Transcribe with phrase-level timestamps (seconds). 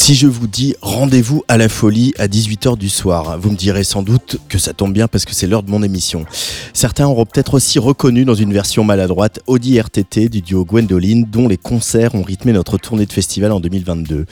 [0.00, 3.82] Si je vous dis rendez-vous à la folie à 18h du soir, vous me direz
[3.82, 6.24] sans doute que ça tombe bien parce que c'est l'heure de mon émission.
[6.72, 11.48] Certains auront peut-être aussi reconnu dans une version maladroite Audi RTT du duo Gwendoline dont
[11.48, 14.26] les concerts ont rythmé notre tournée de festival en 2022.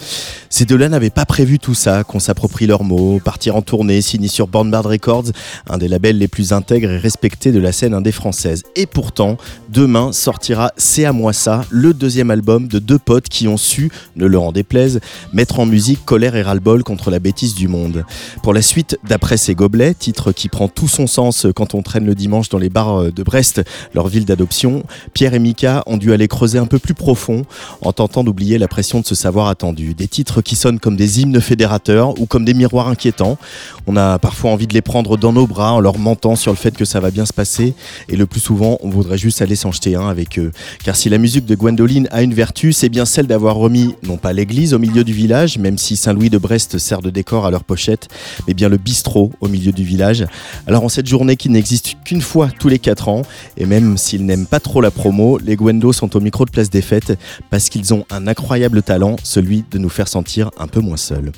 [0.48, 4.28] Ces deux-là n'avaient pas prévu tout ça, qu'on s'approprie leurs mots, partir en tournée, signer
[4.28, 5.26] sur Bornbard Records,
[5.68, 8.62] un des labels les plus intègres et respectés de la scène indé française.
[8.76, 9.36] Et pourtant,
[9.68, 13.90] demain sortira C'est à moi ça, le deuxième album de deux potes qui ont su,
[14.14, 15.00] ne leur en déplaise,
[15.32, 18.04] mettre en musique colère et ras-le-bol contre la bêtise du monde.
[18.42, 22.06] Pour la suite, d'après ces gobelets, titre qui prend tout son sens quand on traîne
[22.06, 23.62] le dimanche dans les bars de Brest,
[23.94, 27.44] leur ville d'adoption, Pierre et Mika ont dû aller creuser un peu plus profond
[27.80, 29.94] en tentant d'oublier la pression de ce savoir attendu.
[30.40, 33.38] Qui sonnent comme des hymnes fédérateurs ou comme des miroirs inquiétants.
[33.86, 36.56] On a parfois envie de les prendre dans nos bras en leur mentant sur le
[36.56, 37.74] fait que ça va bien se passer
[38.08, 40.52] et le plus souvent, on voudrait juste aller s'en jeter un avec eux.
[40.84, 44.16] Car si la musique de Gwendoline a une vertu, c'est bien celle d'avoir remis non
[44.16, 47.50] pas l'église au milieu du village, même si Saint-Louis de Brest sert de décor à
[47.50, 48.08] leur pochette,
[48.46, 50.26] mais bien le bistrot au milieu du village.
[50.66, 53.22] Alors en cette journée qui n'existe qu'une fois tous les 4 ans,
[53.56, 56.70] et même s'ils n'aiment pas trop la promo, les Gwendo sont au micro de Place
[56.70, 57.18] des Fêtes
[57.50, 60.25] parce qu'ils ont un incroyable talent, celui de nous faire sentir
[60.58, 61.32] un peu moins seuls.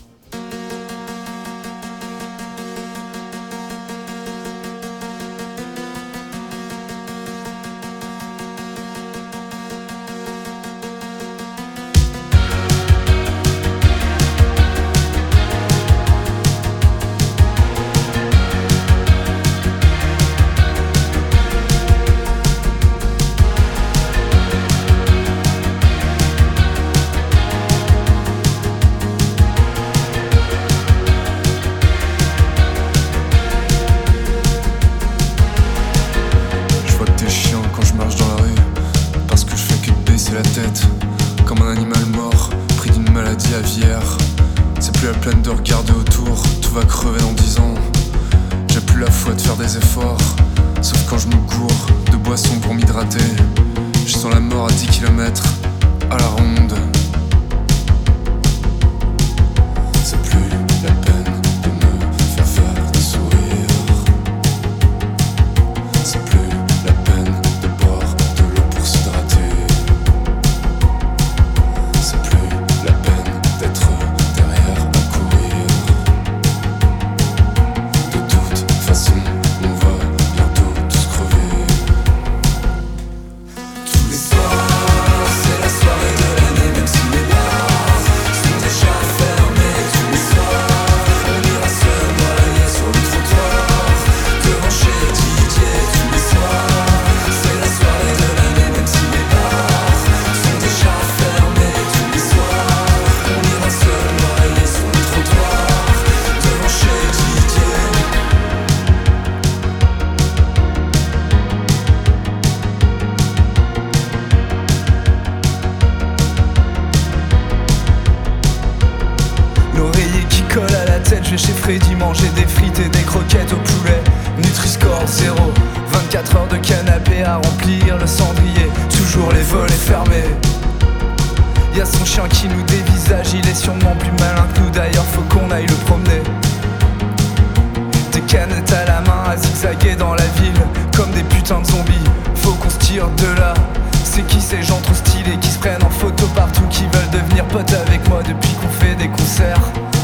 [144.18, 147.44] c'est qui ces gens trop stylés qui se prennent en photo partout, qui veulent devenir
[147.44, 149.60] potes avec moi depuis qu'on fait des concerts?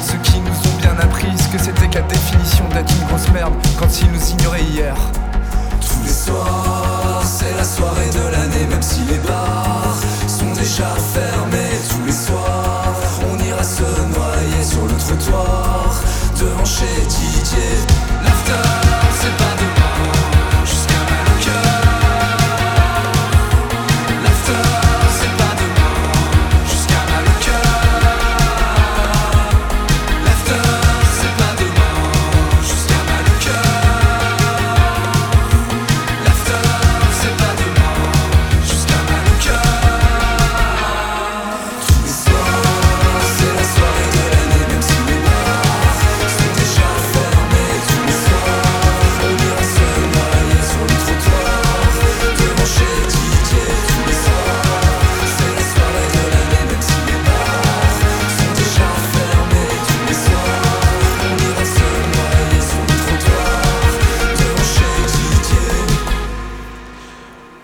[0.07, 3.29] Ceux qui nous ont bien appris ce que c'était que la définition d'être une grosse
[3.33, 4.94] merde quand ils nous ignoraient hier.
[5.81, 9.97] Tous les soirs, c'est la soirée de l'année, même si les bars
[10.29, 11.75] sont déjà fermés.
[11.91, 12.94] Tous les soirs,
[13.29, 15.91] on ira se noyer sur le trottoir
[16.38, 17.79] devant chez Didier.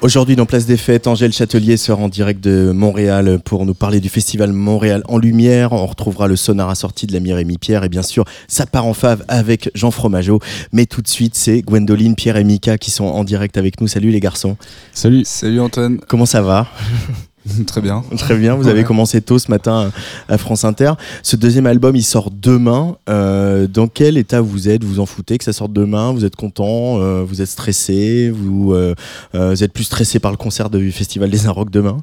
[0.02, 4.00] Aujourd'hui, dans Place des Fêtes, Angèle Châtelier sera en direct de Montréal pour nous parler
[4.00, 5.72] du festival Montréal en Lumière.
[5.72, 8.94] On retrouvera le sonar assorti de l'ami Rémi Pierre et bien sûr, ça part en
[8.94, 10.40] fave avec Jean Fromageau.
[10.72, 13.88] Mais tout de suite, c'est Gwendoline, Pierre et Mika qui sont en direct avec nous.
[13.88, 14.56] Salut les garçons.
[14.94, 15.22] Salut.
[15.26, 15.98] Salut Antoine.
[16.08, 16.66] Comment ça va?
[17.66, 18.04] Très bien.
[18.18, 19.90] Très bien, vous avez commencé tôt ce matin
[20.28, 20.92] à France Inter.
[21.22, 22.96] Ce deuxième album, il sort demain.
[23.08, 24.84] Euh, dans quel état vous êtes?
[24.84, 26.12] Vous en foutez que ça sorte demain?
[26.12, 27.00] Vous êtes content?
[27.00, 28.30] Euh, Vous êtes stressé?
[28.30, 28.94] Vous, euh,
[29.32, 31.98] vous, êtes plus stressé par le concert du Festival des Inrocks demain?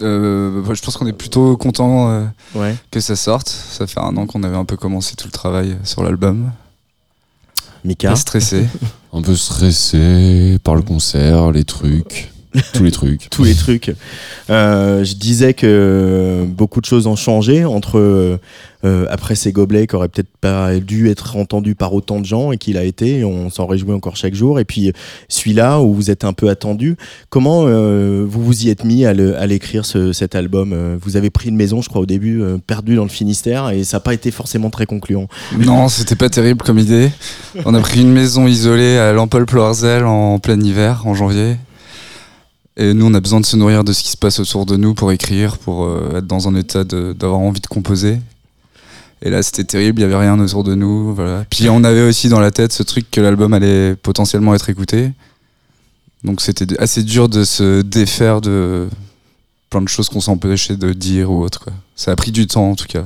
[0.00, 2.28] Je pense qu'on est plutôt content
[2.90, 3.48] que ça sorte.
[3.48, 6.50] Ça fait un an qu'on avait un peu commencé tout le travail sur l'album.
[7.84, 8.10] Mika?
[8.10, 8.66] Pas stressé.
[9.12, 12.33] un peu stressé par le concert, les trucs.
[12.72, 13.28] Tous les trucs.
[13.30, 13.92] Tous les trucs.
[14.48, 17.98] Euh, je disais que beaucoup de choses ont changé entre
[18.84, 22.52] euh, après ces gobelets qui auraient peut-être pas dû être entendus par autant de gens
[22.52, 23.24] et qu'il a été.
[23.24, 24.60] on s'en réjouit encore chaque jour.
[24.60, 24.92] Et puis
[25.28, 26.96] celui-là où vous êtes un peu attendu.
[27.28, 29.12] Comment euh, vous vous y êtes mis à
[29.46, 30.96] l'écrire cet album?
[31.00, 33.96] Vous avez pris une maison, je crois au début, perdu dans le Finistère et ça
[33.96, 35.26] n'a pas été forcément très concluant.
[35.58, 37.10] Non, c'était pas terrible comme idée.
[37.64, 41.56] On a pris une maison isolée à Lampol Ploarzel en plein hiver, en janvier.
[42.76, 44.76] Et nous, on a besoin de se nourrir de ce qui se passe autour de
[44.76, 48.18] nous pour écrire, pour euh, être dans un état d'avoir envie de composer.
[49.22, 51.14] Et là, c'était terrible, il n'y avait rien autour de nous.
[51.14, 51.44] Voilà.
[51.48, 55.12] Puis on avait aussi dans la tête ce truc que l'album allait potentiellement être écouté.
[56.24, 58.88] Donc c'était assez dur de se défaire de
[59.70, 61.68] plein de choses qu'on s'empêchait de dire ou autre.
[61.96, 63.04] Ça a pris du temps en tout cas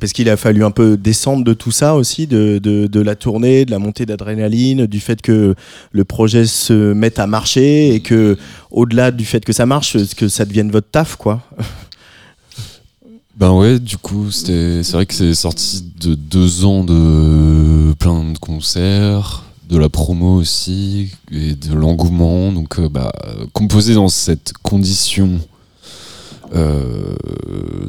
[0.00, 3.64] parce qu'il a fallu un peu descendre de tout ça aussi, de, de, la tournée,
[3.64, 5.54] de la montée d'adrénaline, du fait que
[5.92, 8.36] le projet se mette à marcher et que,
[8.70, 11.42] au-delà du fait que ça marche, que ça devienne votre taf, quoi.
[13.34, 18.38] Ben ouais, du coup, c'est vrai que c'est sorti de deux ans de plein de
[18.38, 22.52] concerts, de la promo aussi, et de l'engouement.
[22.52, 23.10] Donc, euh, bah,
[23.52, 25.40] composé dans cette condition
[26.54, 27.14] euh,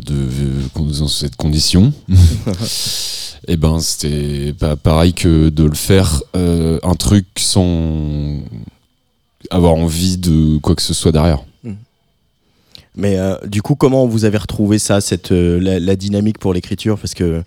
[0.05, 1.91] de, dans cette condition.
[2.09, 2.13] et
[3.49, 8.37] eh ben c'était pas pareil que de le faire euh, un truc sans
[9.49, 11.43] avoir envie de quoi que ce soit derrière.
[11.63, 11.73] Hmm.
[12.95, 16.97] Mais euh, du coup, comment vous avez retrouvé ça, cette, la, dynamique pour l'écriture?
[16.97, 17.43] Parce que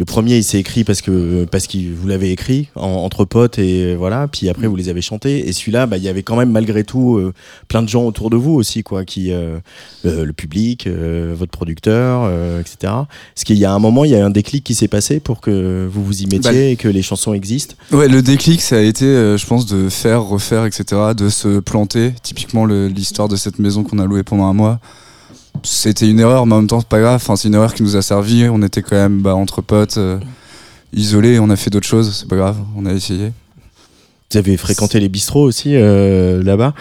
[0.00, 3.94] le premier, il s'est écrit parce que parce que vous l'avez écrit entre potes et
[3.94, 4.28] voilà.
[4.28, 5.46] Puis après, vous les avez chantés.
[5.46, 7.34] Et celui-là, bah, il y avait quand même malgré tout euh,
[7.68, 9.58] plein de gens autour de vous aussi, quoi, qui euh,
[10.02, 12.94] le public, euh, votre producteur, etc.
[13.36, 15.42] Est-ce qu'il y a un moment, il y a un déclic qui s'est passé pour
[15.42, 18.78] que vous vous y mettiez bah, et que les chansons existent Ouais, le déclic, ça
[18.78, 22.14] a été, je pense, de faire, refaire, etc., de se planter.
[22.22, 24.80] Typiquement, l'histoire de cette maison qu'on a louée pendant un mois
[25.62, 27.16] c'était une erreur, mais en même temps, c'est pas grave.
[27.16, 28.48] Enfin, c'est une erreur qui nous a servi.
[28.48, 30.18] On était quand même bah, entre potes, euh,
[30.92, 31.38] isolés.
[31.38, 32.14] On a fait d'autres choses.
[32.14, 32.56] C'est pas grave.
[32.76, 33.32] On a essayé.
[34.30, 36.74] Vous avez fréquenté les bistrots aussi euh, là-bas?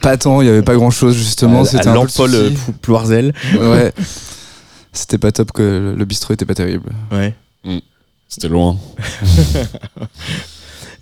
[0.00, 0.40] Pas tant.
[0.40, 1.64] Il y avait pas grand-chose justement.
[1.64, 3.34] c'était un Paul Ploirzel.
[3.60, 3.92] Ouais.
[4.92, 6.92] C'était pas top que le bistrot était pas terrible.
[7.10, 7.34] Ouais.
[7.64, 7.78] Mm.
[8.28, 8.78] C'était loin.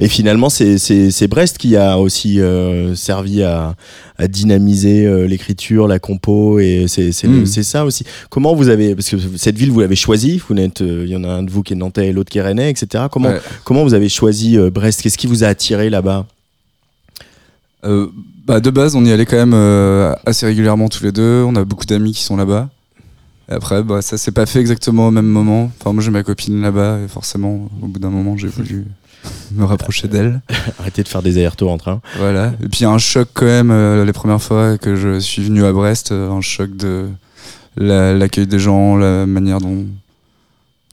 [0.03, 3.77] Et finalement, c'est Brest qui a aussi euh, servi à,
[4.19, 7.47] dynamiser euh, l'écriture, la compo, et hmm.
[7.47, 8.05] c'est ça aussi.
[8.29, 11.23] Comment vous avez, parce que cette ville, vous l'avez choisie, vous euh, il y en
[11.23, 13.05] a un de vous qui est nantais et l'autre qui est rennais, etc.
[13.13, 13.31] Comment,
[13.63, 15.03] comment vous avez choisi Brest?
[15.03, 16.27] Qu'est-ce qui vous a attiré là-bas?
[17.85, 21.45] Bah de base, on y allait quand même assez régulièrement tous les deux.
[21.47, 22.71] On a beaucoup d'amis qui sont là-bas.
[23.49, 25.71] Après, bah, ça s'est pas fait exactement au même moment.
[25.79, 28.87] Enfin, moi, j'ai ma copine là-bas, et forcément, au bout d'un moment, j'ai voulu
[29.53, 30.41] me rapprocher d'elle.
[30.79, 32.01] Arrêter de faire des allers-retours en train.
[32.19, 32.53] Voilà.
[32.63, 35.73] Et puis un choc quand même euh, les premières fois que je suis venu à
[35.73, 37.09] Brest, euh, un choc de
[37.77, 39.87] l'accueil des gens, la manière dont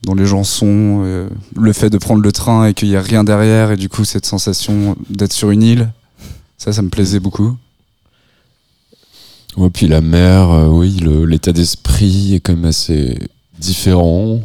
[0.02, 3.02] dont les gens sont, euh, le fait de prendre le train et qu'il n'y a
[3.02, 5.92] rien derrière et du coup cette sensation d'être sur une île,
[6.56, 7.54] ça, ça me plaisait beaucoup.
[9.58, 13.18] Ouais, puis la mer, oui, l'état d'esprit est quand même assez
[13.58, 14.40] différent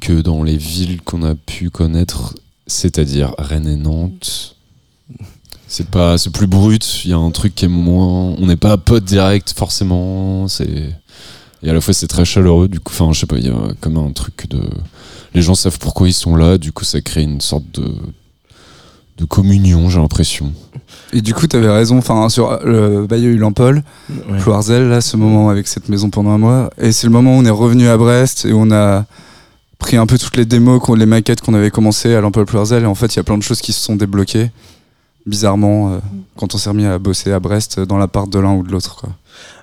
[0.00, 2.34] que dans les villes qu'on a pu connaître
[2.68, 4.54] c'est-à-dire Rennes et Nantes.
[5.66, 7.04] C'est pas, c'est plus brut.
[7.04, 8.34] Il y a un truc qui est moins.
[8.38, 10.46] On n'est pas pote direct forcément.
[10.48, 10.94] C'est
[11.62, 12.68] et à la fois c'est très chaleureux.
[12.68, 13.36] Du coup, enfin, je sais pas.
[13.38, 14.60] Il y a comme un truc de.
[15.34, 16.56] Les gens savent pourquoi ils sont là.
[16.56, 17.92] Du coup, ça crée une sorte de
[19.18, 20.52] de communion, j'ai l'impression.
[21.12, 21.98] Et du coup, tu avais raison.
[21.98, 24.88] Enfin, sur le Bayeux Lampol, ouais.
[24.88, 26.70] là, ce moment avec cette maison pendant un mois.
[26.78, 29.04] Et c'est le moment où on est revenu à Brest et on a
[29.78, 32.86] pris un peu toutes les démos, les maquettes qu'on avait commencé à l'Ample Plazel et
[32.86, 34.50] en fait il y a plein de choses qui se sont débloquées.
[35.26, 35.98] bizarrement euh,
[36.36, 39.04] quand on s'est remis à bosser à Brest dans l'appart de l'un ou de l'autre.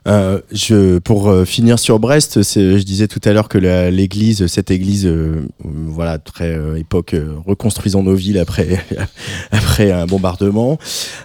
[0.07, 4.45] Euh, je, pour euh, finir sur Brest, je disais tout à l'heure que la- l'église,
[4.45, 8.85] cette église, euh, euh, voilà, très euh, époque, euh, reconstruisons nos villes après,
[9.51, 10.77] après un bombardement,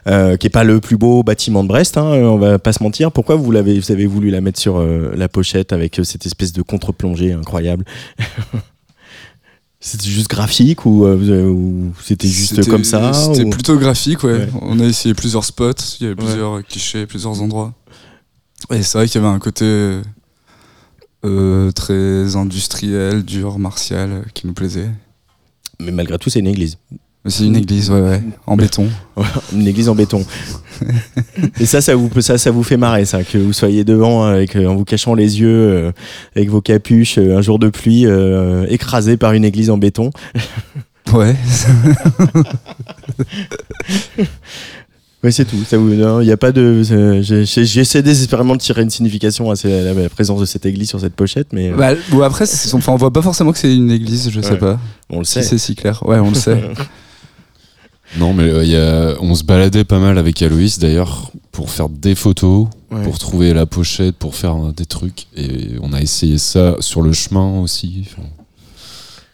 [0.07, 2.83] euh, qui est pas le plus beau bâtiment de Brest, hein, on va pas se
[2.83, 3.13] mentir.
[3.13, 6.25] Pourquoi vous l'avez, vous avez voulu la mettre sur euh, la pochette avec euh, cette
[6.25, 7.85] espèce de contre-plongée incroyable?
[9.83, 14.23] C'était juste graphique ou, euh, ou c'était juste C'était- comme ça C'était ou- plutôt graphique,
[14.25, 14.33] ouais.
[14.41, 14.49] Ouais.
[14.61, 17.73] On a essayé plusieurs spots, il y avait plusieurs clichés, plusieurs endroits.
[18.71, 20.01] Et c'est vrai qu'il y avait un côté
[21.25, 24.91] euh, très industriel, dur, martial, euh, qui nous plaisait.
[25.79, 26.77] Mais malgré tout, c'est une église.
[27.27, 28.89] C'est une église, ouais, ouais, en béton.
[29.53, 30.25] Une église en béton.
[31.61, 34.57] Et ça, ça vous, ça, ça vous fait marrer, ça, que vous soyez devant avec,
[34.57, 35.93] euh, en vous cachant les yeux, euh,
[36.35, 40.11] avec vos capuches, euh, un jour de pluie, euh, écrasé par une église en béton.
[41.13, 41.35] Ouais.
[45.23, 45.63] Ouais, c'est tout.
[45.69, 46.81] Ça vous, il n'y a pas de.
[47.23, 51.49] J'essaie désespérément de tirer une signification à la présence de cette église sur cette pochette,
[51.53, 54.53] mais Bah, ou après, enfin, on voit pas forcément que c'est une église, je sais
[54.53, 54.57] Ouais.
[54.59, 54.81] pas.
[55.11, 55.43] on le Si sait.
[55.43, 56.03] c'est si clair.
[56.07, 56.63] Ouais, on le sait.
[58.19, 59.15] Non, mais euh, y a...
[59.21, 63.05] on se baladait pas mal avec Aloïs d'ailleurs pour faire des photos, Ouais.
[63.05, 65.27] pour trouver la pochette, pour faire des trucs.
[65.37, 68.09] Et on a essayé ça sur le chemin aussi.
[68.11, 68.27] Enfin,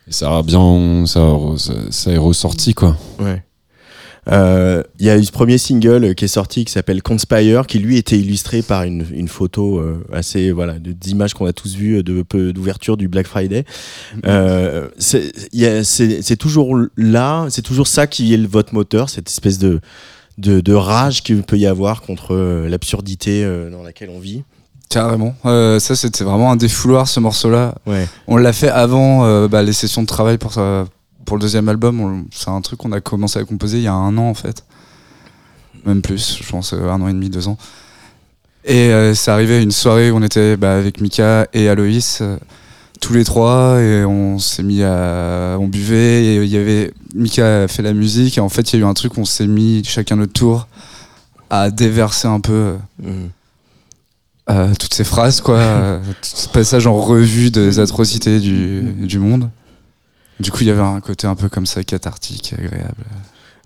[0.08, 2.96] Et ça a bien, ça, a- ça, ça est ressorti quoi.
[3.18, 3.42] Ouais.
[4.28, 7.78] Euh, Il y a eu ce premier single qui est sorti qui s'appelle Conspire qui
[7.78, 12.02] lui était illustré par une, une photo euh, assez voilà d'images qu'on a tous vues
[12.02, 13.64] de peu d'ouverture du Black Friday.
[14.26, 19.80] Euh, c'est toujours là, c'est toujours ça qui est le- votre moteur, cette espèce de
[20.38, 22.34] de, de rage qu'il peut y avoir contre
[22.68, 23.42] l'absurdité
[23.72, 24.42] dans laquelle on vit.
[24.90, 25.34] Carrément.
[25.46, 27.74] Euh, ça, c'était vraiment un défouloir, ce morceau-là.
[27.86, 28.06] Ouais.
[28.28, 30.84] On l'a fait avant euh, bah, les sessions de travail pour, ça-
[31.26, 32.24] pour le deuxième album.
[32.32, 34.64] C'est un truc qu'on a commencé à composer il y a un an, en fait.
[35.84, 37.58] Même plus, je pense, euh, un an et demi, deux ans.
[38.64, 42.38] Et euh, c'est arrivé une soirée où on était bah, avec Mika et Aloïs, euh,
[43.00, 45.56] tous les trois, et on s'est mis à.
[45.60, 46.92] On buvait, et il y avait.
[47.14, 49.20] Mika a fait la musique, et en fait, il y a eu un truc où
[49.20, 50.66] on s'est mis chacun notre tour
[51.50, 52.74] à déverser un peu.
[54.48, 59.50] toutes ces phrases, quoi, ce passage en revue des atrocités du monde.
[60.40, 63.04] Du coup, il y avait un côté un peu comme ça, cathartique, agréable.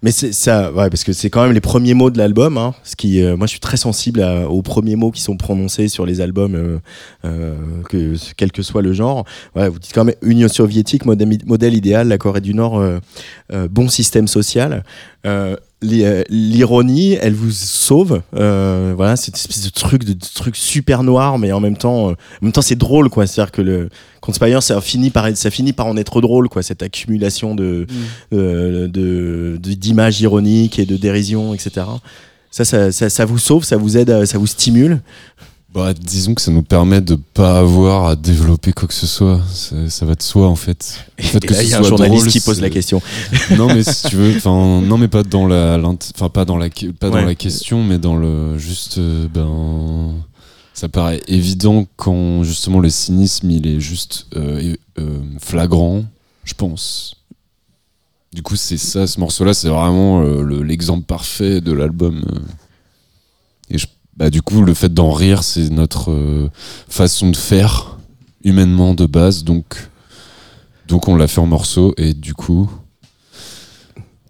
[0.02, 2.56] Mais c'est ça, ouais, parce que c'est quand même les premiers mots de l'album.
[2.56, 5.88] Hein, ce qui, euh, moi, je suis très sensible aux premiers mots qui sont prononcés
[5.88, 6.78] sur les albums, euh,
[7.26, 7.54] euh,
[7.88, 9.26] que quel que soit le genre.
[9.54, 12.82] Ouais, vous dites quand même Union soviétique, modèle, idéal, la Corée du Nord,
[13.70, 14.84] bon système social.
[15.82, 18.20] Euh, l'i- L'ironie, elle vous sauve.
[18.36, 22.10] Euh, voilà, cette espèce de truc, de, de truc super noir, mais en même temps,
[22.10, 23.26] euh, en même temps, c'est drôle, quoi.
[23.26, 23.88] C'est-à-dire que le
[24.20, 26.62] Conspire, ça finit par, ça finit par en être drôle, quoi.
[26.62, 27.86] Cette accumulation de
[28.34, 31.86] euh, de de- d'images ironiques et de dérision, etc.
[32.50, 35.00] Ça, ça, ça, ça vous sauve, ça vous aide, à- ça vous stimule.
[35.72, 39.40] Bah, disons que ça nous permet de pas avoir à développer quoi que ce soit.
[39.88, 41.04] Ça, va de soi en fait.
[41.18, 42.70] Le fait Et que là, ce il y a un journaliste drôle, qui pose la
[42.70, 43.00] question.
[43.56, 46.68] non mais si tu veux enfin non mais pas dans la enfin pas dans la
[46.70, 47.20] pas Ouais.
[47.20, 50.14] dans la question mais dans le juste euh, ben
[50.74, 56.02] ça paraît évident quand justement le cynisme il est juste euh, euh, flagrant
[56.42, 57.14] je pense
[58.32, 62.24] du coup c'est ça ce morceau là c'est vraiment euh, le- l'exemple parfait de l'album
[63.70, 63.86] et je-
[64.20, 66.48] bah du coup le fait d'en rire c'est notre euh,
[66.88, 67.96] façon de faire
[68.44, 69.88] humainement de base donc
[70.86, 72.70] donc on l'a fait en morceaux et du coup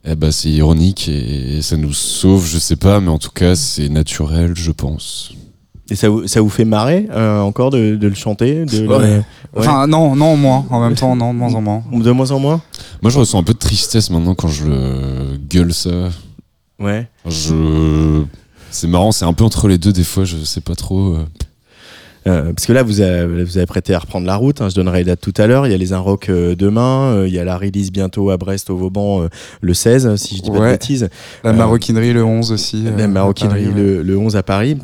[0.05, 3.55] eh ben, c'est ironique et ça nous sauve, je sais pas, mais en tout cas,
[3.55, 5.33] c'est naturel, je pense.
[5.91, 9.17] Et ça vous, ça vous fait marrer euh, encore de, de le chanter de, Ouais.
[9.19, 9.23] le-
[9.55, 10.65] Enfin, non, non, moins.
[10.71, 11.83] En même temps, non, de moins en moins.
[11.93, 12.63] de moins en moins
[13.03, 16.09] Moi, je ressens un peu de tristesse maintenant quand je le gueule ça.
[16.79, 17.07] Ouais.
[17.27, 18.23] Je.
[18.71, 21.15] C'est marrant, c'est un peu entre les deux des fois, je sais pas trop.
[21.15, 21.25] euh.
[22.27, 24.61] Euh, parce que là, vous avez, vous avez prêté à reprendre la route.
[24.61, 25.67] hein, je donnerai les dates tout à l'heure.
[25.67, 27.15] Il y a les Inrock euh, demain.
[27.15, 29.29] euh, il y a la release bientôt à Brest, au Vauban, euh,
[29.63, 30.71] le 16, si je dis pas de Ouais.
[30.73, 31.09] bêtises.
[31.45, 32.85] La Euh, maroquinerie le 11 aussi.
[32.87, 33.73] euh, la maroquinerie ouais.
[33.75, 34.77] le, le 11 à Paris.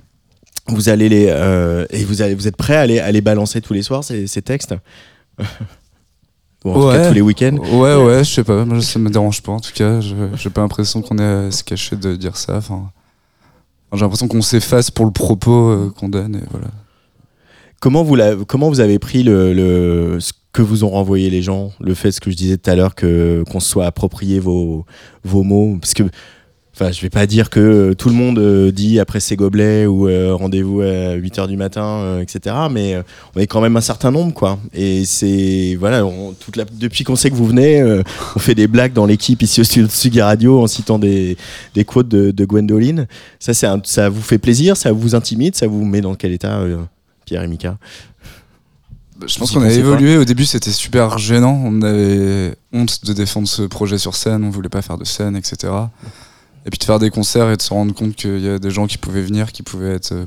[0.68, 3.60] Vous allez les euh, et vous allez vous êtes prêt à les, à les balancer
[3.60, 4.74] tous les soirs ces, ces textes?
[6.64, 7.08] Ou en tout cas Ouais.
[7.08, 7.56] tous les week-ends.
[7.72, 8.64] Ouais, ouais, je sais pas.
[8.64, 9.52] Moi, ça me dérange pas.
[9.52, 12.56] En tout cas, je- j'ai pas l'impression qu'on est à se cacher de dire ça.
[12.56, 12.90] Enfin,
[13.92, 16.36] j'ai l'impression qu'on s'efface pour le propos euh, qu'on donne.
[16.36, 16.66] Et voilà.
[17.80, 21.42] Comment vous la- comment vous avez pris le, le ce que vous ont renvoyé les
[21.42, 24.40] gens, le fait ce que je disais tout à l'heure que qu'on se soit approprié
[24.40, 24.86] vos
[25.24, 25.76] vos mots?
[25.80, 26.04] Parce que
[26.78, 29.86] Enfin, je vais pas dire que euh, tout le monde euh, dit après ses gobelets
[29.86, 32.54] ou euh, rendez-vous à 8 h du matin, euh, etc.
[32.70, 33.02] Mais euh,
[33.34, 34.58] on est quand même un certain nombre, quoi.
[34.74, 38.02] Et c'est voilà, on- toute la, depuis qu'on sait que vous venez, euh,
[38.34, 41.38] on fait des blagues dans l'équipe ici au studio de Sugi Radio en citant des,
[41.74, 43.06] des quotes de, de Gwendoline.
[43.38, 46.32] Ça, c'est un- ça vous fait plaisir, ça vous intimide, ça vous met dans quel
[46.32, 46.76] état, euh,
[47.24, 47.78] Pierre et Mika?
[49.18, 50.18] Bah, Je pense qu'on a évolué.
[50.18, 51.58] Au début, c'était super gênant.
[51.64, 54.44] On avait honte de défendre ce projet sur scène.
[54.44, 55.72] On voulait pas faire de scène, etc.
[56.66, 58.70] Et puis de faire des concerts et de se rendre compte qu'il y a des
[58.70, 60.24] gens qui pouvaient venir, qui pouvaient être, euh,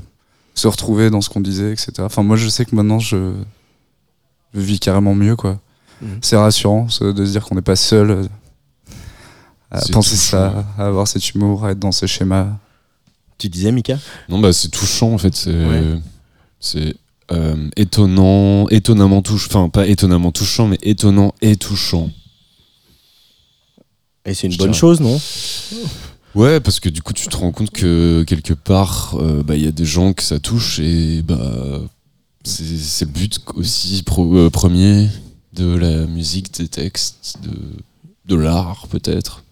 [0.55, 1.91] se retrouver dans ce qu'on disait, etc.
[1.99, 3.33] Enfin, moi, je sais que maintenant, je,
[4.53, 5.59] je vis carrément mieux, quoi.
[6.01, 6.19] Mhm.
[6.21, 8.23] C'est rassurant de se dire qu'on n'est pas seul euh,
[9.69, 12.57] à penser ça, à avoir cet humour, à être dans ce schéma.
[13.37, 13.97] Tu disais, Mika?
[14.29, 15.35] Non, bah c'est touchant en fait.
[15.35, 16.95] C'est Ouais.
[17.31, 19.47] euh, étonnant, étonnamment touchant.
[19.49, 22.09] Enfin, pas étonnamment touchant, mais étonnant et touchant.
[24.25, 24.79] Et c'est une Je bonne dirais.
[24.79, 25.19] chose, non?
[26.35, 29.63] Ouais, parce que du coup, tu te rends compte que quelque part, euh, bah, il
[29.63, 31.81] y a des gens que ça touche et bah
[32.43, 35.07] c'est le but aussi pro- euh, premier
[35.53, 37.37] de la musique, des textes,
[38.25, 39.43] de, l'art peut-être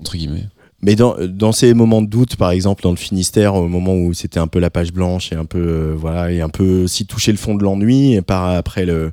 [0.00, 0.46] entre guillemets.
[0.80, 4.14] Mais dans, dans ces moments de doute, par exemple dans le Finistère, au moment où
[4.14, 7.06] c'était un peu la page blanche et un peu euh, voilà et un peu aussi
[7.06, 9.12] toucher le fond de l'ennui, et par après le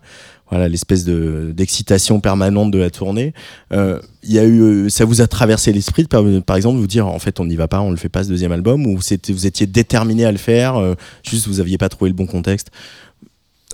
[0.51, 3.33] voilà l'espèce de d'excitation permanente de la tournée,
[3.73, 6.77] euh, il y a eu euh, ça vous a traversé l'esprit de, par, par exemple
[6.77, 8.85] vous dire en fait on n'y va pas, on le fait pas ce deuxième album
[8.85, 10.93] ou c'était vous étiez déterminé à le faire, euh,
[11.23, 12.69] juste vous aviez pas trouvé le bon contexte?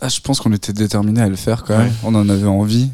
[0.02, 1.88] Ah, je pense qu'on était déterminé à le faire quand même.
[1.88, 1.94] Ouais.
[2.04, 2.90] On en avait envie.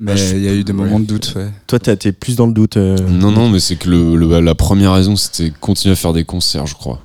[0.00, 0.78] Mais Ah, il y a eu des ouais.
[0.78, 1.50] moments de doute, ouais.
[1.66, 2.76] Toi t'es plus dans le doute.
[2.76, 6.12] euh, Non, non, mais c'est que le, le- la première raison, c'était continuer à faire
[6.12, 7.00] des concerts, je crois.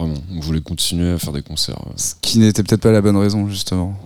[0.00, 1.80] Vraiment, on voulait continuer à faire des concerts.
[1.86, 1.92] euh.
[1.96, 3.98] Ce qui n'était peut-être pas la bonne raison, justement.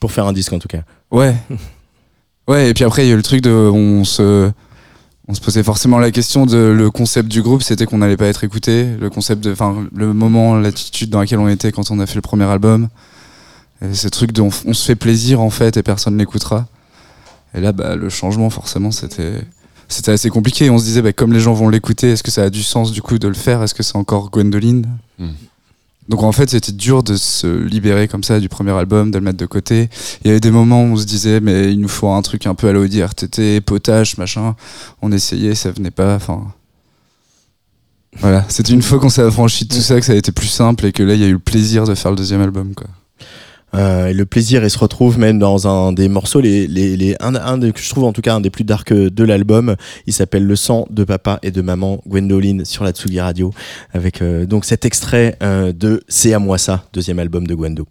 [0.00, 0.82] Pour faire un disque en tout cas.
[1.10, 1.34] Ouais.
[2.48, 3.50] Ouais, et puis après, il y a eu le truc de.
[3.50, 4.50] On se,
[5.28, 6.56] on se posait forcément la question de.
[6.56, 8.86] Le concept du groupe, c'était qu'on n'allait pas être écouté.
[8.96, 9.52] Le concept de.
[9.52, 12.88] Enfin, le moment, l'attitude dans laquelle on était quand on a fait le premier album.
[13.82, 14.42] Et ce truc de.
[14.42, 16.66] On, on se fait plaisir, en fait, et personne l'écoutera.
[17.54, 19.42] Et là, bah, le changement, forcément, c'était.
[19.90, 20.70] C'était assez compliqué.
[20.70, 22.92] On se disait, bah, comme les gens vont l'écouter, est-ce que ça a du sens
[22.92, 23.62] du coup de le faire?
[23.62, 24.86] Est-ce que c'est encore Gwendoline?
[25.18, 25.30] Hmm.
[26.08, 29.24] Donc en fait, c'était dur de se libérer comme ça du premier album, de le
[29.24, 29.90] mettre de côté.
[30.24, 32.46] Il y avait des moments où on se disait, mais il nous faut un truc
[32.46, 34.54] un peu à l'Audi RTT, potage, machin.
[35.02, 36.14] On essayait, ça venait pas.
[36.14, 36.52] Enfin.
[38.18, 40.48] Voilà, c'était une fois qu'on s'est affranchi de tout ça que ça a été plus
[40.48, 42.74] simple et que là, il y a eu le plaisir de faire le deuxième album.
[42.74, 42.88] Quoi.
[43.74, 47.34] Euh, le plaisir, il se retrouve même dans un des morceaux, les, les, les, un,
[47.34, 49.76] un que je trouve en tout cas un des plus dark de l'album.
[50.06, 53.52] Il s'appelle Le sang de papa et de maman, Gwendoline, sur la Tsugi Radio,
[53.92, 57.86] avec euh, donc cet extrait euh, de C'est à moi ça, deuxième album de Gwendo.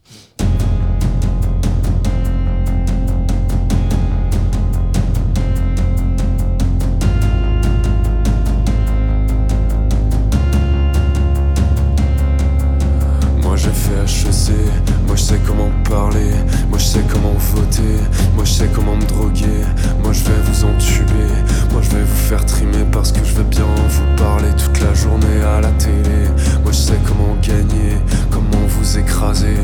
[20.30, 21.34] Je vais vous entuber,
[21.72, 24.94] moi je vais vous faire trimer parce que je vais bien vous parler toute la
[24.94, 26.28] journée à la télé.
[26.64, 27.98] Moi je sais comment gagner,
[28.30, 29.58] comment vous écraser,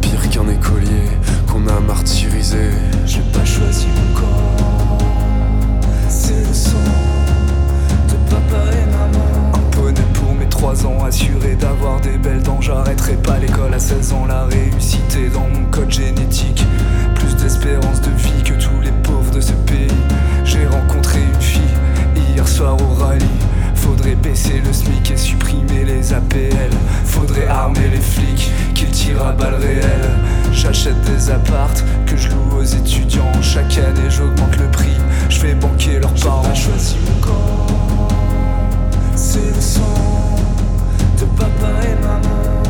[0.00, 1.08] pire qu'un écolier
[1.50, 2.70] qu'on a martyrisé.
[3.06, 4.98] J'ai pas choisi mon corps,
[6.08, 6.78] c'est le sang
[8.08, 9.52] de papa et maman.
[9.54, 12.60] Un poney pour mes 3 ans, assuré d'avoir des belles dents.
[12.60, 14.83] J'arrêterai pas l'école à 16 ans, la réussite
[24.44, 26.70] baisser le SMIC et supprimer les APL.
[27.04, 30.10] Faudrait armer les flics, qu'ils tirent à balles réelles.
[30.52, 33.32] J'achète des appartes que je loue aux étudiants.
[33.42, 34.96] Chaque année j'augmente le prix,
[35.28, 36.42] je fais banquer leurs parents.
[36.42, 38.08] J'ai pas choisi mon corps,
[39.14, 40.36] c'est le sang
[41.20, 42.62] de papa et maman.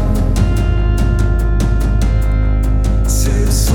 [3.06, 3.74] C'est le sang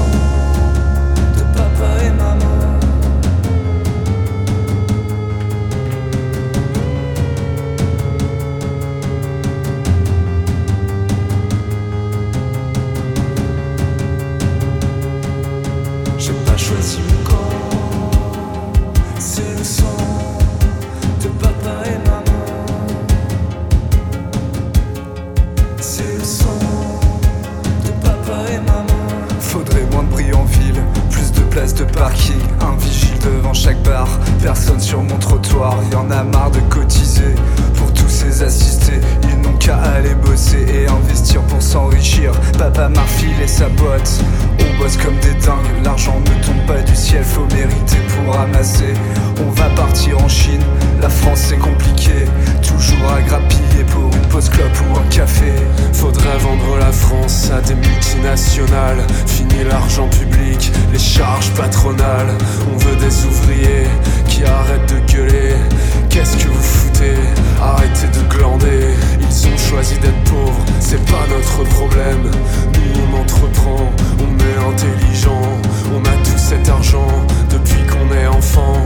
[31.80, 34.08] de parking, un vigile devant chaque bar,
[34.42, 35.76] personne sur mon trottoir.
[35.92, 37.36] Y en a marre de cotiser
[38.20, 39.00] ces assistés.
[39.24, 42.32] Ils n'ont qu'à aller bosser et investir pour s'enrichir.
[42.58, 44.20] Papa m'a refilé sa boîte.
[44.60, 48.94] On bosse comme des dingues, l'argent ne tombe pas du ciel, faut mériter pour ramasser.
[49.46, 50.64] On va partir en Chine,
[51.02, 52.26] la France c'est compliqué.
[52.62, 55.54] Toujours à grappiller pour une pause clope ou un café.
[55.94, 59.06] Faudrait vendre la France à des multinationales.
[59.28, 62.34] Fini l'argent public, les charges patronales.
[62.74, 63.88] On veut des ouvriers
[64.28, 65.56] qui arrêtent de gueuler.
[66.10, 66.79] Qu'est-ce que vous
[67.62, 68.96] Arrêtez de glander.
[69.22, 72.32] Ils ont choisi d'être pauvres, c'est pas notre problème.
[72.74, 75.42] Nous on entreprend, on est intelligent.
[75.94, 77.08] On a tout cet argent
[77.50, 78.78] depuis qu'on est enfant.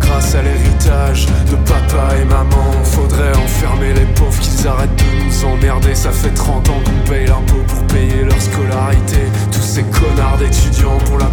[0.00, 2.72] Grâce à l'héritage de papa et maman.
[2.84, 5.94] Faudrait enfermer les pauvres qu'ils arrêtent de nous emmerder.
[5.94, 9.18] Ça fait 30 ans qu'on paye l'impôt pour payer leur scolarité.
[9.52, 11.25] Tous ces connards d'étudiants, pour la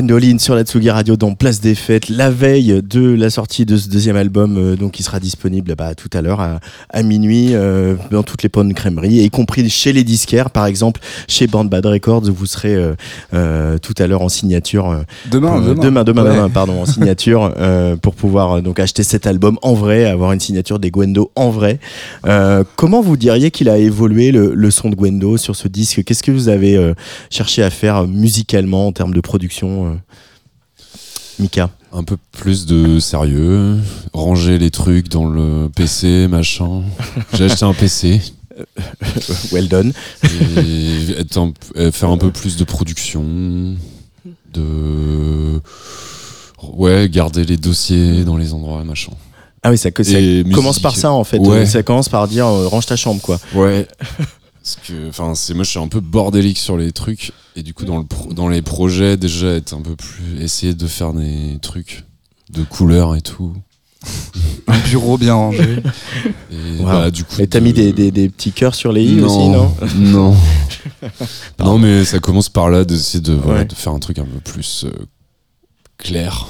[0.00, 3.78] Gwendoline sur la Tsugi Radio dans Place des Fêtes, la veille de la sortie de
[3.78, 7.54] ce deuxième album, euh, donc qui sera disponible bah, tout à l'heure à, à minuit
[7.54, 11.64] euh, dans toutes les bonnes crèmeries, y compris chez les disquaires, par exemple chez Band
[11.64, 12.76] Bad Records, où vous serez
[13.32, 15.00] euh, tout à l'heure en signature.
[15.30, 15.82] Demain, pour- demain.
[15.82, 16.34] demain, demain, Ouais.
[16.36, 17.54] demain, pardon, en signature
[18.02, 21.80] pour pouvoir donc acheter cet album en vrai, avoir une signature des Gwendo en vrai.
[22.76, 26.04] Comment vous diriez qu'il a évolué le, le son de Gwendo sur ce disque?
[26.04, 26.92] Qu'est-ce que vous avez
[27.30, 29.94] cherché à faire musicalement en termes de production, euh,
[31.38, 33.78] Mika Un peu plus de sérieux,
[34.12, 36.82] ranger les trucs dans le PC, machin.
[37.34, 38.20] J'ai acheté un PC
[39.52, 39.92] Well done.
[40.24, 43.22] et être un- euh, faire un peu plus de production,
[44.54, 45.60] de
[46.72, 49.12] ouais, garder les dossiers dans les endroits, machin.
[49.62, 50.82] Ah oui, ça, commence musique.
[50.82, 51.38] par ça en fait.
[51.38, 51.66] Ouais.
[51.66, 53.38] Ça commence par dire euh, range ta chambre quoi.
[53.54, 53.86] Ouais.
[54.66, 57.30] Parce que, enfin, c'est moi, je suis un peu bordélique sur les trucs.
[57.54, 60.42] Et du coup, dans, le pro- dans les projets, déjà, être un peu plus.
[60.42, 62.02] Essayer de faire des trucs
[62.52, 63.52] de couleurs et tout.
[64.66, 65.76] Un bureau bien rangé.
[66.50, 66.84] Et Wow.
[66.86, 67.40] bah, du coup.
[67.40, 70.36] Et t'as de- mis des, des, des petits cœurs sur les i aussi, non Non.
[71.60, 73.64] non, mais ça commence par là d'essayer de, voilà, Ouais.
[73.66, 74.90] de faire un truc un peu plus euh,
[75.96, 76.48] clair.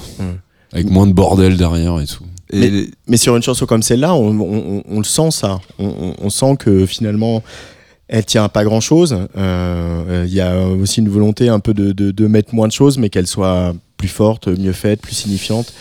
[0.73, 2.23] Avec moins de bordel derrière et tout.
[2.51, 5.29] Et Mais- les- Mais sur une chanson comme celle-là, on, on- on- on le sent
[5.31, 5.59] ça.
[5.77, 7.43] On, on- on sent que finalement,
[8.07, 9.17] elle tient à pas grand-chose.
[9.37, 12.71] Euh, Il y a aussi une volonté un peu de, de- de mettre moins de
[12.73, 15.73] choses, mais qu'elle soit plus forte, mieux faite, plus signifiante.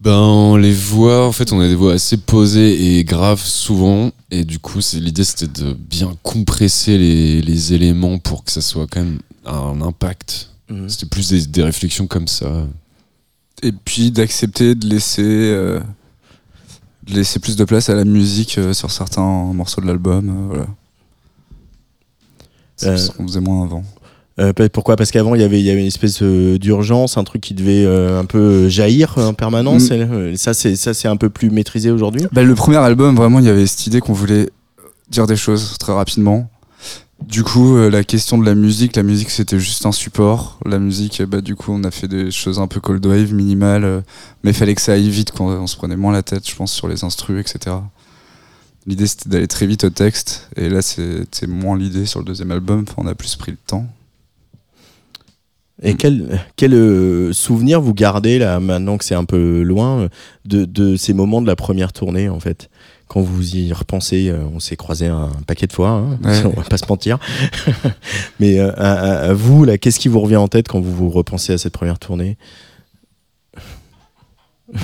[0.00, 4.10] Ben, les voix, en fait, on a des voix assez posées et graves souvent.
[4.32, 8.86] Et du coup, l'idée, c'était de bien compresser les, les éléments pour que ça soit
[8.90, 10.48] quand même un impact.
[10.88, 12.50] C'était plus des, des réflexions comme ça.
[13.62, 15.78] et puis d'accepter de laisser euh,
[17.06, 20.46] de laisser plus de place à la musique euh, sur certains morceaux de l'album euh,
[20.48, 20.66] voilà
[22.82, 23.84] c'est Euh, ce qu'on faisait moins avant
[24.40, 24.96] Euh, peut-être pourquoi?
[24.96, 27.52] Parce qu'avant, il y avait, il y avait une espèce euh, d'urgence, un truc qui
[27.52, 29.90] devait euh, un peu jaillir en permanence.
[29.90, 30.36] Mm.
[30.36, 32.22] Ça, c'est un peu plus maîtrisé aujourd'hui?
[32.32, 34.48] Bah, le premier album vraiment il y avait cette idée qu'on voulait
[35.10, 36.48] dire des choses très rapidement
[37.28, 41.22] du coup la question de la musique la musique c'était juste un support la musique
[41.22, 44.02] bah, du coup on a fait des choses un peu cold wave minimales
[44.42, 46.56] mais il fallait que ça aille vite qu'on on se prenait moins la tête je
[46.56, 47.76] pense sur les instrus etc
[48.86, 50.48] l'idée c'était d'aller très vite au texte.
[50.56, 52.84] Et là c'est c'est moins l'idée sur le deuxième album.
[52.88, 53.86] Enfin, on a plus pris le temps.
[55.84, 60.08] Et quel, quel euh, souvenir vous gardez, là, maintenant que c'est un peu loin,
[60.44, 62.70] de, de ces moments de la première tournée, en fait?
[63.08, 66.42] Quand vous y repensez, euh, on s'est croisé un paquet de fois, hein, Ouais.
[66.44, 67.18] on va pas se mentir.
[68.40, 71.52] Mais euh, à vous, là, qu'est-ce qui vous revient en tête quand vous vous repensez
[71.52, 72.36] à cette première tournée?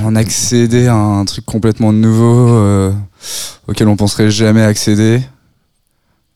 [0.03, 2.93] On accédait à un truc complètement nouveau euh,
[3.67, 5.23] auquel on penserait jamais accéder.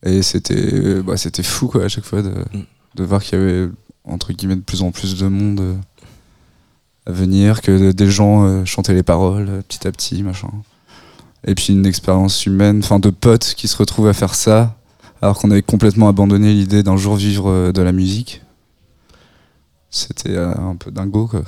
[0.04, 2.62] Et c'était bah, c'était fou quoi à chaque fois de, Mm.
[2.96, 3.68] de voir qu'il y avait
[4.04, 5.74] entre guillemets de plus en plus de monde euh,
[7.06, 10.48] à venir que des gens euh, chantaient les paroles petit à petit machin.
[11.46, 14.76] Et puis une expérience humaine enfin de potes qui se retrouvent à faire ça
[15.20, 18.42] alors qu'on avait complètement abandonné l'idée d'un jour vivre de la musique.
[19.90, 21.42] C'était un peu dingo quoi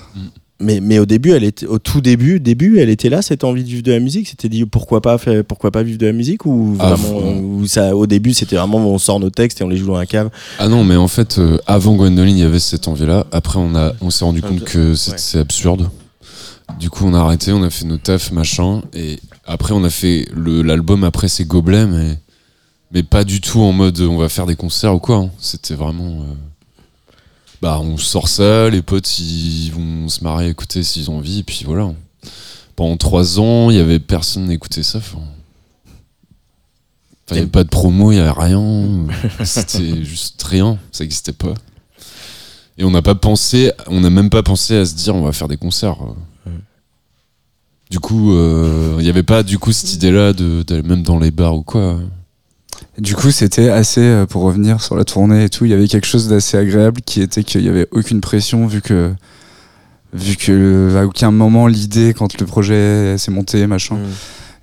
[0.61, 3.65] mais, mais au début, elle était, au tout début, début, elle était là, cette envie
[3.65, 4.29] de vivre de la musique.
[4.29, 7.41] C'était dit pourquoi pas, faire, pourquoi pas vivre de la musique ou Ah, vraiment, faut-
[7.41, 9.97] ou ça, au début, c'était vraiment on sort nos textes et on les joue dans
[9.99, 10.31] la cave.
[10.59, 13.27] Ah non, mais en fait, euh, avant Gwendoline, il y avait cette envie-là.
[13.33, 15.19] Après, on, a, on s'est rendu compte que c'est ouais.
[15.19, 15.91] c'est absurde.
[16.81, 18.83] Du coup, on a arrêté, on a fait nos tafs, machin.
[18.95, 22.17] Et après, on a fait l'album après ces gobelets, mais,
[22.93, 25.17] mais pas du tout en mode on va faire des concerts ou quoi.
[25.17, 25.31] hein.
[25.39, 26.21] C'était vraiment.
[26.23, 26.35] euh,
[27.63, 31.43] bah, on sort ça, les potes ils vont se marrer, écouter s'ils ont envie, et
[31.43, 31.93] puis voilà.
[32.77, 34.99] Pendant trois ans, il y avait personne à écouter ça.
[34.99, 35.21] Enfin,
[37.31, 39.07] il n'y avait pas de promo, il n'y avait rien.
[39.45, 41.55] C'était juste rien, ça n'existait pas.
[42.77, 45.33] Et on n'a pas pensé, on n'a même pas pensé à se dire on va
[45.33, 45.97] faire des concerts.
[47.91, 51.19] Du coup, euh, il n'y avait pas du coup cette idée-là de- d'aller même dans
[51.19, 52.01] les bars ou quoi.
[52.99, 55.89] Du coup, c'était assez, euh, pour revenir sur la tournée et tout, il y avait
[55.89, 59.13] quelque chose d'assez agréable qui était qu'il n'y avait aucune pression vu que,
[60.13, 63.99] vu que à aucun moment l'idée, quand le projet s'est monté, machin,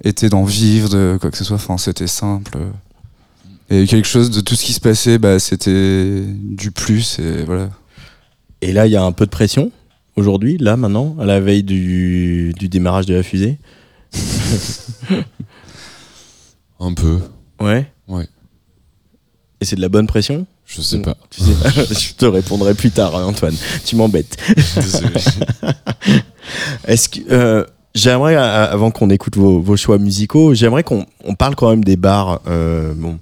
[0.03, 1.57] était d'en vivre, de quoi que ce soit.
[1.57, 2.57] Enfin, c'était simple.
[3.69, 7.69] Et quelque chose de tout ce qui se passait, bah, c'était du plus et voilà.
[8.61, 9.71] Et là, il y a un peu de pression
[10.15, 13.57] aujourd'hui, là, maintenant, à la veille du, du démarrage de la fusée?
[16.79, 17.19] Un peu,
[17.61, 17.85] Ouais.
[18.07, 18.27] Ouais.
[19.59, 20.45] Et c'est de la bonne pression?
[20.65, 21.15] Je sais pas.
[21.29, 21.51] Tu sais,
[21.99, 23.55] Je te répondrai plus tard, hein, Antoine.
[23.85, 24.37] Tu m'embêtes.
[24.75, 25.09] Désolé.
[26.87, 31.35] Est-ce que euh, j'aimerais, euh, avant qu'on écoute vos, vos choix musicaux, j'aimerais qu'on on
[31.35, 32.41] parle quand même des bars.
[32.47, 33.19] euh, bon,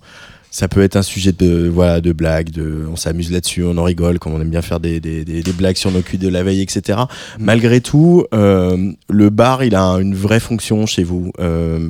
[0.52, 3.84] ça peut être un sujet de voilà de blague, de, on s'amuse là-dessus, on en
[3.84, 6.28] rigole, comme on aime bien faire des, des, des, des blagues sur nos culs de
[6.28, 7.00] la veille, etc.
[7.38, 11.90] Malgré tout, euh, le bar, il a une vraie fonction chez vous euh,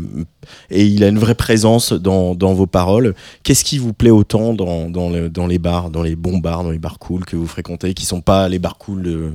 [0.69, 3.15] et il a une vraie présence dans, dans vos paroles.
[3.43, 6.63] Qu'est-ce qui vous plaît autant dans, dans, le- dans les bars, dans les bons bars,
[6.63, 9.31] dans les bars cool que vous fréquentez, qui sont pas les bars cool de-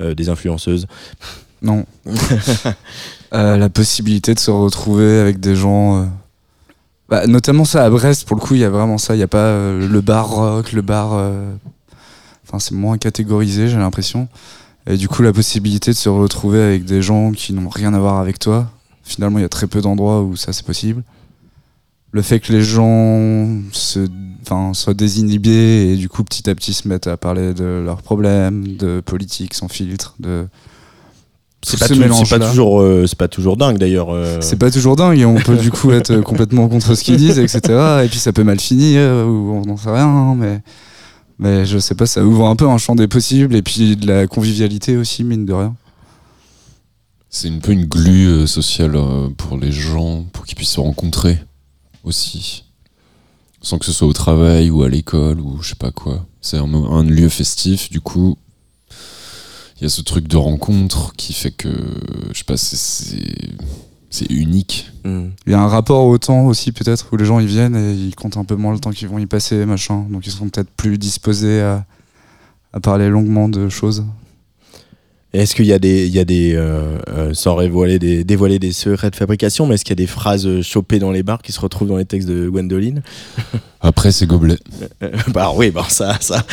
[0.00, 0.86] euh, des influenceuses?
[1.62, 1.86] Non.
[3.32, 6.08] La possibilité de se retrouver avec des gens.
[7.08, 9.14] Bah, notamment ça à Brest, pour le coup, il y a vraiment ça.
[9.14, 11.10] Il n'y a pas euh, le bar rock, le bar.
[11.14, 11.54] euh,
[12.46, 14.28] Enfin, c'est moins catégorisé, j'ai l'impression.
[14.86, 17.98] Et du coup, la possibilité de se retrouver avec des gens qui n'ont rien à
[17.98, 18.70] voir avec toi.
[19.02, 21.02] Finalement, il y a très peu d'endroits où ça c'est possible.
[22.12, 24.06] Le fait que les gens se,
[24.74, 28.76] soient désinhibés et du coup petit à petit se mettent à parler de leurs problèmes,
[28.76, 30.46] de politique sans filtre, de
[31.66, 31.94] C'est pas, ce
[32.50, 34.10] toujours, euh, c'est pas toujours dingue d'ailleurs.
[34.12, 34.38] euh.
[34.40, 37.38] C'est pas toujours dingue et on peut du coup être complètement contre ce qu'ils disent,
[37.38, 37.60] etc.
[38.04, 40.60] Et puis ça peut mal finir ou on n'en sait rien, hein, mais,
[41.38, 44.06] mais je sais pas, ça ouvre un peu un champ des possibles et puis de
[44.06, 45.74] la convivialité aussi, mine de rien.
[47.30, 50.80] C'est un peu une glue euh, sociale euh, pour les gens, pour qu'ils puissent se
[50.80, 51.38] rencontrer
[52.04, 52.64] aussi.
[53.60, 56.26] Sans que ce soit au travail ou à l'école ou je sais pas quoi.
[56.40, 58.36] C'est un, un lieu festif, du coup.
[59.84, 61.68] Il y a ce truc de rencontre qui fait que,
[62.32, 64.90] je sais pas, c'est- unique.
[65.04, 65.24] Mm.
[65.46, 67.92] Il y a un rapport au temps aussi, peut-être, où les gens ils viennent et
[67.92, 70.06] ils comptent un peu moins le temps qu'ils vont y passer, machin.
[70.08, 71.84] Donc ils seront peut-être plus disposés à,
[72.72, 74.06] à parler longuement de choses.
[75.34, 78.70] Est-ce qu'il y a des, il y a des euh, euh, sans des, dévoiler des
[78.72, 81.50] secrets de fabrication, mais est-ce qu'il y a des phrases chopées dans les bars qui
[81.50, 83.02] se retrouvent dans les textes de Gwendoline?
[83.80, 84.56] Après, c'est gobelet.
[85.02, 86.46] Euh, Bah oui, bah ça, ça.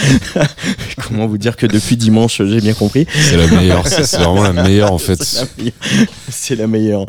[1.07, 3.05] Comment vous dire que depuis dimanche, j'ai bien compris?
[3.13, 3.87] C'est la meilleure.
[3.87, 5.23] C'est vraiment la meilleure en fait.
[6.29, 7.05] C'est la meilleure.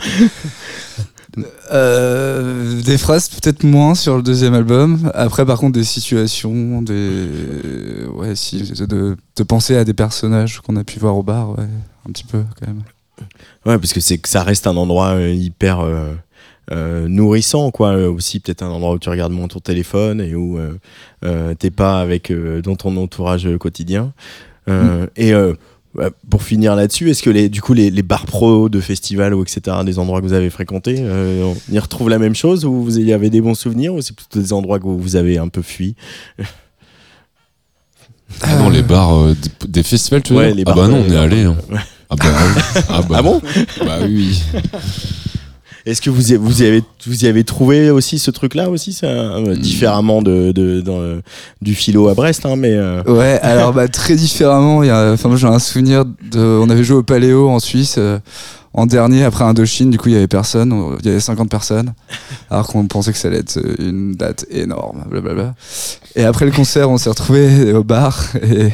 [1.73, 5.11] Euh, des phrases peut-être moins sur le deuxième album.
[5.15, 7.29] Après, par contre, des situations, des
[8.15, 11.65] ouais, si de, de penser à des personnages qu'on a pu voir au bar, ouais,
[12.09, 12.83] un petit peu quand même.
[13.65, 16.13] Ouais, parce que c'est que ça reste un endroit euh, hyper euh,
[16.71, 17.97] euh, nourrissant, quoi.
[17.97, 21.71] Euh, Aussi, peut-être un endroit où tu regardes moins ton téléphone et où euh, t'es
[21.71, 24.13] pas avec dans ton entourage quotidien.
[24.69, 25.33] Euh, Et
[26.31, 29.43] pour finir là-dessus, est-ce que les, du coup les, les bars pro de festivals ou
[29.43, 32.83] etc., des endroits que vous avez fréquentés, euh, on y retrouve la même chose ou
[32.83, 35.49] vous y avez des bons souvenirs ou c'est plutôt des endroits que vous avez un
[35.49, 35.95] peu fui?
[38.41, 39.37] Ah non, les bars euh,
[39.69, 40.57] des, festivals, tu veux Ouais, dire?
[40.57, 41.43] les Ah bah non, on est allé.
[41.43, 41.57] hein.
[42.09, 42.63] Ah bah oui.
[42.89, 43.41] Ah, bah, Ah bon
[43.85, 44.43] Bah oui.
[45.85, 48.93] Est-ce que vous y, vous, y avez, vous y avez trouvé aussi ce truc-là aussi,
[48.93, 50.53] ça, euh, différemment de,
[51.61, 54.83] du philo à Brest, hein, mais euh, Ouais, alors bah, très différemment.
[54.83, 56.39] il y a- Enfin, moi j'ai un souvenir de.
[56.41, 58.19] On avait joué au Paléo en Suisse euh,
[58.75, 59.91] en dernier après Indochine.
[59.91, 60.73] Du coup, il y avait personne.
[60.73, 61.93] on- Il y avait 50 personnes.
[62.51, 65.05] Alors qu'on pensait que ça allait être une date énorme.
[65.11, 65.55] Blablabla.
[66.17, 68.23] Et après le concert, on s'est retrouvés au bar.
[68.43, 68.71] Et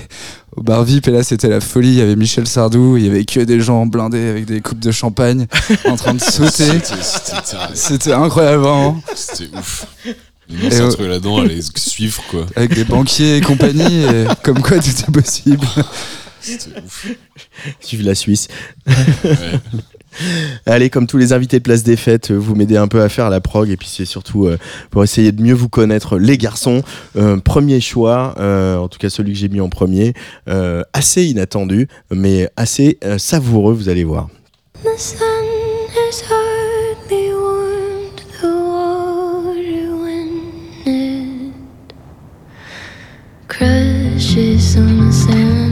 [0.56, 1.08] au bar VIP.
[1.08, 1.88] Et là, c'était la folie.
[1.90, 2.96] Il y avait Michel Sardou.
[2.96, 5.46] Il y avait que des gens blindés avec des coupes de champagne
[5.84, 6.80] en train de sauter.
[7.74, 8.66] C'était- incroyable,
[9.14, 9.86] c'était ouf.
[10.50, 12.46] Nous, on s'est là-dedans, à les suivre, quoi.
[12.56, 14.04] Avec des banquiers et compagnie.
[14.04, 15.66] Et comme quoi, tout est possible.
[16.48, 17.06] C'était ouf.
[17.80, 18.48] suivre la Suisse.
[18.86, 18.94] Ouais.
[20.66, 23.08] Allez, comme tous les invités de Place des Fêtes, euh, vous m'aidez un peu à
[23.08, 24.58] faire la prog et puis c'est surtout euh,
[24.90, 26.82] pour essayer de mieux vous connaître, les garçons.
[27.16, 30.14] Euh, premier choix, euh, en tout cas celui que j'ai mis en premier,
[30.48, 34.28] euh, assez inattendu, mais assez euh, savoureux, vous allez voir.
[34.82, 35.18] The sun
[35.90, 40.30] has hardly warmed the water when
[40.86, 41.52] it
[43.48, 45.67] crashes on the sand.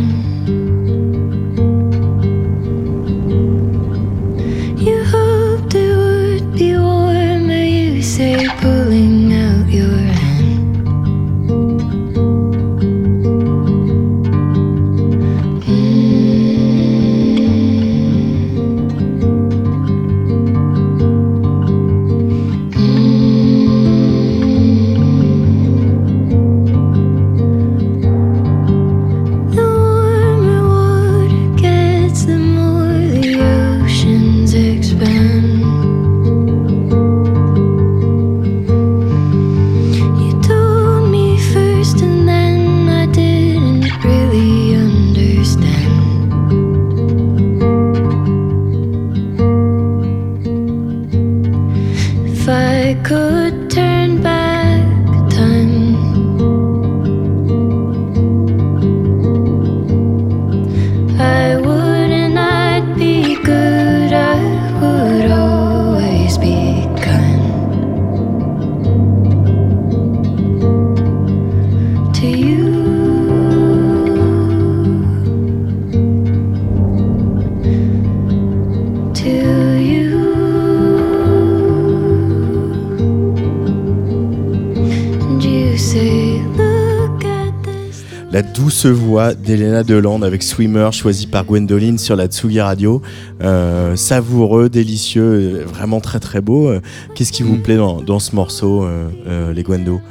[88.77, 93.01] Douce voix d'Elena Deland avec Swimmer choisi par Gwendoline sur la Tsugi Radio.
[93.43, 96.69] Euh, savoureux, délicieux, vraiment très très beau.
[96.69, 96.81] Euh,
[97.15, 97.63] Qu'est-ce qui vous Mm.
[97.63, 100.03] plaît dans, dans ce morceau, euh, euh, les Gwendo?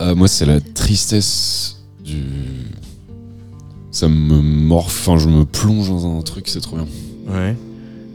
[0.00, 2.22] Moi, c'est la tristesse du.
[3.90, 6.86] Ça me morphe, enfin, je me plonge dans un truc, c'est trop bien.
[7.28, 7.54] Ouais.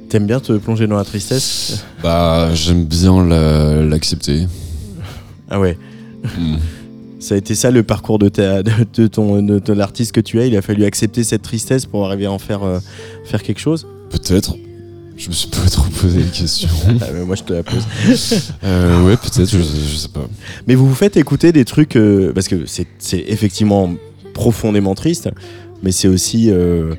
[0.10, 1.86] T'aimes bien te plonger dans la tristesse?
[2.02, 4.48] Bah, j'aime bien la- l'accepter.
[5.48, 5.78] Ah ouais.
[6.24, 6.56] Mm.
[7.22, 10.20] Ça a été ça le parcours de, ta, de, de ton, de, de l'artiste que
[10.22, 10.48] tu es.
[10.48, 12.80] Il a fallu accepter cette tristesse pour arriver à en faire, euh,
[13.26, 13.88] faire quelque chose.
[14.10, 14.56] Peut-être.
[15.18, 16.68] Je me suis pas trop posé la question.
[17.00, 17.86] Ah, mais moi, je te la pose.
[18.64, 20.28] Euh, ouais, peut-être, je, je sais pas.
[20.68, 23.94] Mais vous vous faites écouter des trucs euh, parce que c'est c'est effectivement
[24.34, 25.30] profondément triste,
[25.84, 26.96] mais c'est aussi euh,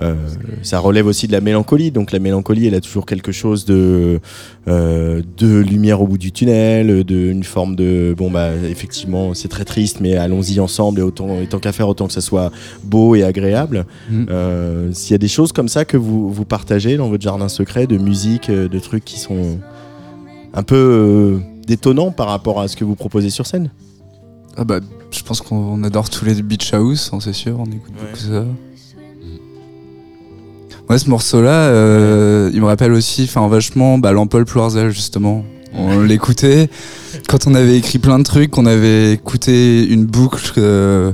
[0.00, 0.14] euh,
[0.62, 1.90] ça relève aussi de la mélancolie.
[1.90, 4.20] Donc la mélancolie, elle a toujours quelque chose de
[4.68, 9.48] euh, de lumière au bout du tunnel, de une forme de bon bah effectivement c'est
[9.48, 12.50] très triste, mais allons-y ensemble et autant et tant qu'à faire autant que ça soit
[12.82, 13.86] beau et agréable.
[14.10, 14.24] Mm.
[14.30, 17.48] Euh, S'il y a des choses comme ça que vous vous partagez dans votre jardin
[17.48, 19.58] secret, de musique, de trucs qui sont
[20.54, 23.70] un peu euh, détonnants par rapport à ce que vous proposez sur scène?
[24.56, 24.78] Ah bah,
[25.10, 28.06] je pense qu'on adore tous les beach house, hein, c'est sûr, on écoute Ouais.
[28.06, 28.44] beaucoup ça.
[30.90, 35.44] Ouais, ce morceau-là, euh, il me rappelle aussi, enfin vachement, bah, l'Ampol Ploirzel justement.
[35.76, 36.68] On l'écoutait
[37.28, 41.12] quand on avait écrit plein de trucs, on avait écouté une boucle euh,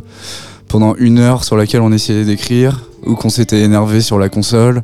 [0.69, 4.83] pendant une heure sur laquelle on essayait d'écrire, ou qu'on s'était énervé sur la console.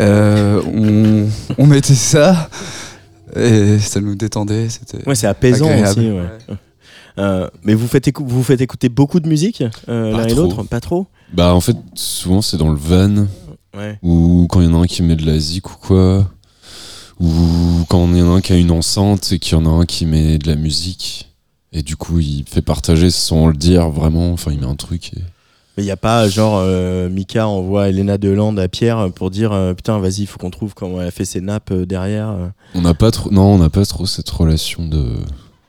[0.00, 1.26] Euh, on,
[1.62, 2.48] on mettait ça
[3.34, 4.68] et ça nous détendait.
[4.68, 5.88] C'était Ouais, c'est apaisant Agréable.
[6.00, 6.10] aussi.
[6.10, 6.56] ouais.
[7.18, 10.80] Euh, mais vous faites, vous faites écouter beaucoup de musique euh, l'un et l'autre Pas
[10.80, 11.06] trop?
[11.32, 13.26] Bah, en fait, souvent, c'est dans le van,
[13.76, 13.98] Ouais.
[14.02, 16.26] ou quand il y en a un qui met de la zik ou quoi,
[17.20, 17.30] ou
[17.88, 19.68] quand il y en a un qui a une enceinte et qu'il y en a
[19.70, 21.32] un qui met de la musique.
[21.72, 24.32] Et du coup, il fait partager sans le dire vraiment.
[24.32, 25.12] Enfin, il met un truc.
[25.14, 25.20] Et...
[25.76, 29.52] Mais il n'y a pas, genre, euh, Mika envoie Elena Deland à Pierre pour dire
[29.52, 32.34] euh, Putain, vas-y, il faut qu'on trouve comment elle a fait ses nappes euh, derrière.
[32.74, 33.30] On n'a pas trop.
[33.30, 35.04] Non, on n'a pas trop cette relation de.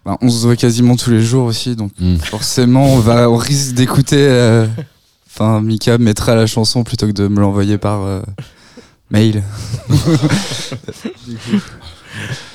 [0.06, 2.16] Bah, on se voit quasiment tous les jours aussi, donc Hmm.
[2.18, 4.66] forcément on va, on risque d'écouter.
[5.40, 8.22] Enfin, Mika mettra la chanson plutôt que de me l'envoyer par euh,
[9.12, 9.44] mail.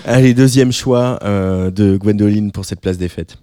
[0.05, 3.39] Allez, deuxième choix euh, de Gwendoline pour cette place des fêtes.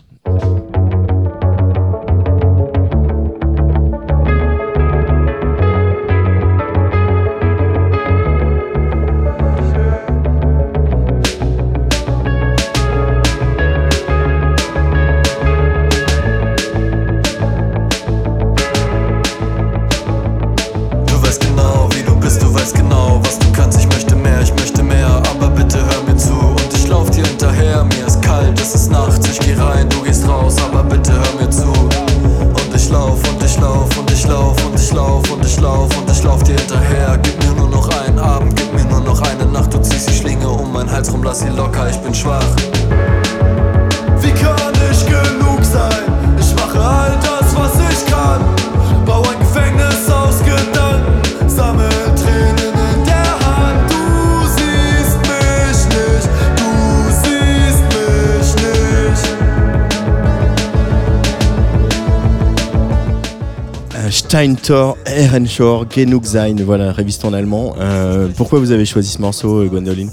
[64.29, 67.73] Steintor, Ehrenschor, Genug sein, voilà, réviste en allemand.
[67.79, 70.11] Euh, pourquoi vous avez choisi ce morceau, euh, Gwendoline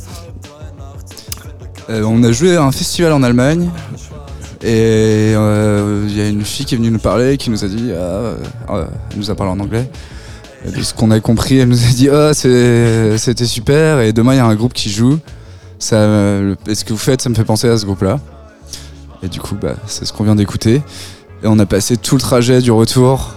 [1.90, 3.68] Euh, on a joué à un festival en Allemagne
[4.64, 7.90] et il y a une fille qui est venue nous parler qui nous a dit,
[7.92, 8.00] ah,
[8.72, 9.86] euh, elle nous a parlé en anglais.
[10.64, 14.32] De ce qu'on a compris, elle nous a dit, ah, c'est- c'était super et demain
[14.32, 15.18] il y a un groupe qui joue.
[15.78, 18.18] Ça, et ce que vous faites, ça me fait penser à ce groupe-là.
[19.22, 20.76] Et du coup, bah, c'est ce qu'on vient d'écouter.
[21.44, 23.35] Et on a passé tout le trajet du retour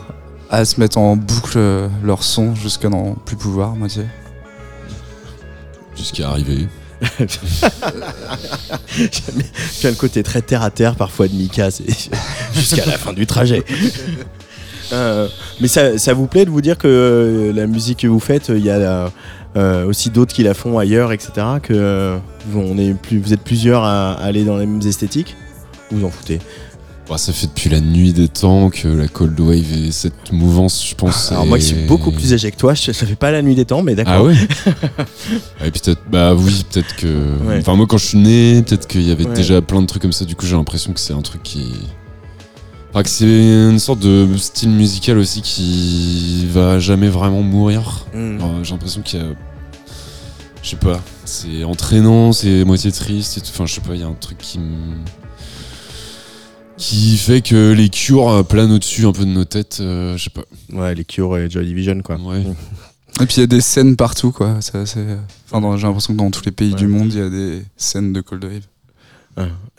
[0.50, 4.04] à se mettre en boucle euh, leur son jusqu'à n'en plus pouvoir, moitié.
[5.96, 6.68] Jusqu'à arriver.
[8.98, 11.70] J'ai le côté très terre à terre parfois de Mika,
[12.54, 13.64] jusqu'à la fin du trajet.
[14.92, 15.28] Euh,
[15.62, 18.50] mais ça, ça vous plaît de vous dire que euh, la musique que vous faites,
[18.50, 19.12] il y a
[19.56, 21.32] euh, aussi d'autres qui la font ailleurs, etc.
[21.62, 24.82] Que euh, vous, on est plus, vous êtes plusieurs à, à aller dans les mêmes
[24.88, 25.36] esthétiques?
[25.92, 26.40] Vous vous en foutez
[27.10, 30.88] Bah, ça fait depuis la nuit des temps que la Cold Wave et cette mouvance,
[30.88, 31.32] je pense.
[31.32, 33.66] Alors moi qui suis beaucoup plus âgé que toi, ça fait pas la nuit des
[33.66, 34.14] temps, mais d'accord.
[34.16, 34.36] Ah ouais
[35.62, 37.08] Ouais, peut-être, bah oui, peut-être que.
[37.48, 37.58] Ouais.
[37.60, 39.34] Enfin, moi quand je suis né, peut-être qu'il y avait Ouais.
[39.34, 41.72] déjà plein de trucs comme ça, du coup j'ai l'impression que c'est un truc qui.
[42.92, 48.06] Enfin, que c'est une sorte de style musical aussi qui va jamais vraiment mourir.
[48.14, 48.36] Mm.
[48.38, 49.28] Alors, j'ai l'impression qu'il y a.
[50.62, 53.48] Je sais pas, c'est entraînant, c'est moitié triste et tout.
[53.52, 54.76] Enfin, je sais pas, il y a un truc qui me.
[56.80, 60.24] Qui fait que les cures euh, planent au-dessus un peu de nos têtes, euh, je
[60.24, 60.44] sais pas.
[60.74, 62.16] Ouais, les Cure et Joy Division, quoi.
[62.18, 62.42] Ouais.
[63.22, 64.58] Et puis il y a des scènes partout, quoi.
[64.62, 65.04] C'est assez-
[65.46, 66.76] Enfin, dans- j'ai l'impression que dans tous les pays Ouais.
[66.78, 68.62] du monde, il y a des scènes de Cold Wave.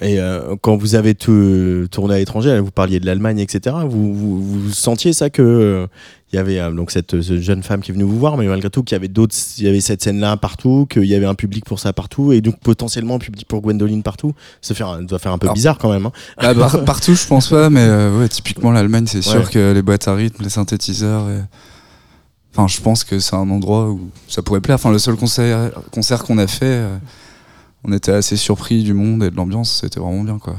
[0.00, 3.76] Et euh, quand vous avez tout, tourné à l'étranger, vous parliez de l'Allemagne, etc.
[3.86, 5.86] Vous, vous, vous sentiez ça que euh,
[6.32, 8.46] il y avait euh, donc cette, cette jeune femme qui est venue vous voir, mais
[8.46, 11.26] malgré tout qu'il y avait d'autres, il y avait cette scène-là partout, qu'il y avait
[11.26, 14.32] un public pour ça partout, et donc potentiellement un public pour Gwendoline partout.
[14.60, 16.06] Ça, fait, ça doit faire un peu Alors- bizarre quand même.
[16.06, 16.12] hein.
[16.40, 19.50] Bah, par- partout, je pense pas, mais euh, ouais, typiquement l'Allemagne, c'est sûr Ouais.
[19.50, 21.28] que les boîtes à rythme, les synthétiseurs.
[21.30, 21.42] et-
[22.52, 24.74] Enfin, je pense que c'est un endroit où ça pourrait plaire.
[24.74, 26.96] Enfin, le seul concert, concert qu'on a fait, euh,
[27.84, 29.80] on était assez surpris du monde et de l'ambiance.
[29.82, 30.56] C'était vraiment bien, quoi.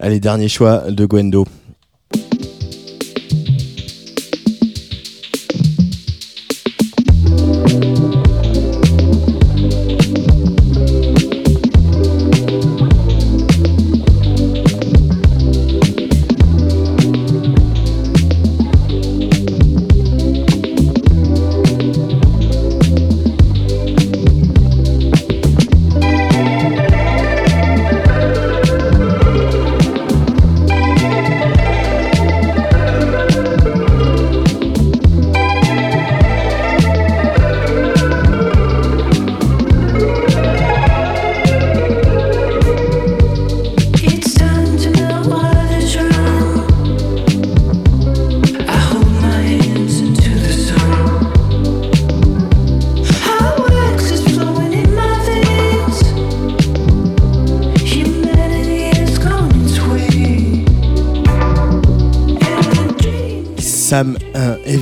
[0.00, 1.46] Allez, dernier choix de Gwendo.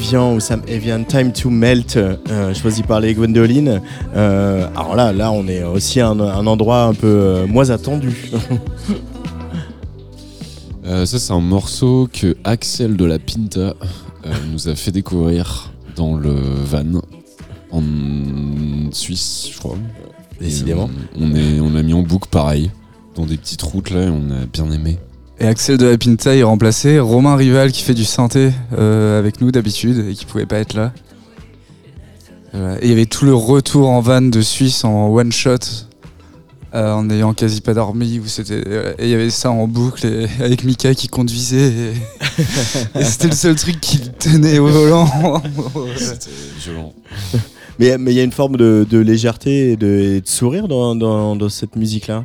[0.07, 3.83] Evian ou Sam Evian Time to Melt, euh, choisi par les Gwendoline.
[4.15, 7.71] Euh, alors là, là, on est aussi à un, un endroit un peu euh, moins
[7.71, 8.31] attendu.
[10.89, 13.75] Euh, ça, c'est un morceau que Axel de la Pinta euh,
[14.53, 17.01] nous a fait découvrir dans le van
[17.73, 17.83] en
[18.93, 19.75] Suisse, je crois.
[20.41, 20.89] Décidément.
[21.21, 22.71] On est, on a mis en boucle pareil,
[23.17, 24.99] dans des petites routes là, et on a bien aimé.
[25.39, 29.43] Et Axel de la Pinta, il remplaçait Romain Rival qui fait du synthé euh, avec
[29.43, 30.93] nous d'habitude et qui pouvait pas être là.
[32.55, 32.77] Voilà.
[32.81, 35.59] Et il y avait tout le retour en van de Suisse en one shot
[36.75, 38.19] euh, en n'ayant quasi pas dormi.
[38.51, 40.07] Euh, et il y avait ça en boucle
[40.41, 41.71] avec Mika qui conduisait.
[42.95, 45.07] Et, c'était le seul truc qui le tenait au volant.
[45.97, 46.31] C'était
[46.61, 46.95] violent.
[47.79, 52.25] Mais il y a une forme de, légèreté et de, sourire dans cette musique-là.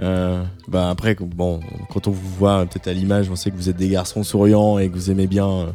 [0.00, 1.58] Euh, bah après, bon,
[1.92, 4.78] quand on vous voit peut-être à l'image, on sait que vous êtes des garçons souriants
[4.78, 5.66] et que vous aimez bien euh,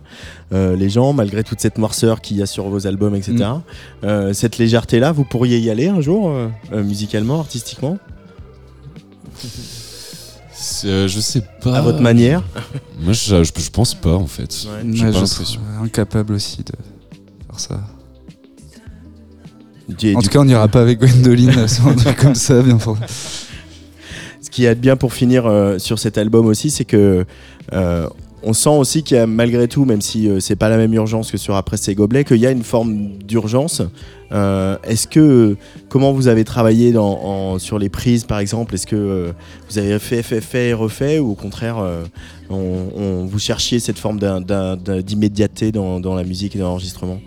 [0.53, 3.33] euh, les gens, malgré toute cette noirceur qu'il y a sur vos albums, etc.
[3.35, 3.61] Mm.
[4.05, 6.31] Euh, cette légèreté-là, vous pourriez y aller un jour,
[6.71, 7.97] musicalement, artistiquement,
[10.85, 11.77] euh, je sais pas.
[11.77, 12.43] à votre manière?
[13.01, 14.65] Moi, je, je, je pense pas en fait.
[14.83, 14.93] Ouais.
[14.93, 16.71] Je serais incapable aussi de
[17.47, 17.81] faire ça.
[19.89, 22.61] Du- En du- tout cas, on n'ira pas avec Gwendoline sur un truc comme ça,
[22.61, 22.97] bien sûr.
[24.43, 27.25] Ce qui est bien pour finir euh, sur cet album aussi, c'est que
[27.71, 28.07] euh,
[28.45, 30.93] on sent aussi qu'il y a malgré tout, même si euh, c'est pas la même
[30.93, 33.81] urgence que sur Après ces gobelets, qu'il y a une forme d'urgence.
[34.33, 35.55] Euh, Est-ce que
[35.87, 36.93] comment vous avez travaillé
[37.57, 38.75] sur les prises par exemple?
[38.75, 39.31] Est-ce que
[39.69, 41.77] vous avez fait, fait, fait refait ou au contraire
[42.49, 42.55] on,
[42.97, 47.19] on- vous cherchiez cette forme d'immédiateté dans, la musique et dans l'enregistrement?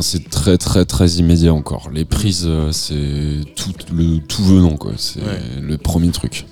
[0.00, 1.90] C'est très très très immédiat encore.
[1.92, 4.92] Les prises, euh, c'est tout le tout venant quoi.
[4.96, 5.40] C'est Ouais.
[5.60, 6.46] le premier truc.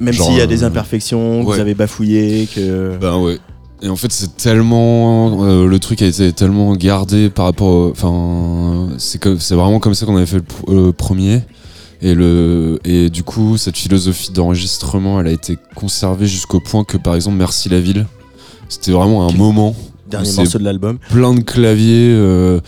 [0.00, 3.38] Même s'il y a des euh, imperfections, que vous avez bafouillé, que Ben ouais.
[3.82, 7.68] Et en fait, c'est tellement euh, le truc a été tellement gardé par rapport.
[7.68, 11.42] au- Enfin, c'est vraiment comme ça qu'on avait fait le, le premier.
[12.00, 16.96] Et le et du coup, cette philosophie d'enregistrement, elle a été conservée jusqu'au point que,
[16.96, 18.06] par exemple, Merci la ville,
[18.68, 19.74] c'était vraiment un moment
[20.08, 20.98] dernier morceau de l'album.
[21.10, 22.60] plein de claviers euh,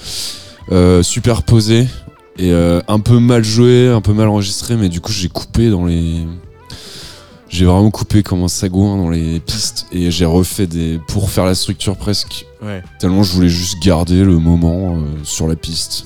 [0.72, 1.86] euh, superposés
[2.38, 5.70] et euh, un peu mal joué, un peu mal enregistré, mais du coup j'ai coupé
[5.70, 6.20] dans les.
[7.48, 11.00] J'ai vraiment coupé comme un sagouin dans les pistes et j'ai refait des.
[11.08, 12.46] pour faire la structure presque.
[12.62, 12.82] Ouais.
[13.00, 16.04] Tellement je voulais juste garder le moment euh, sur la piste.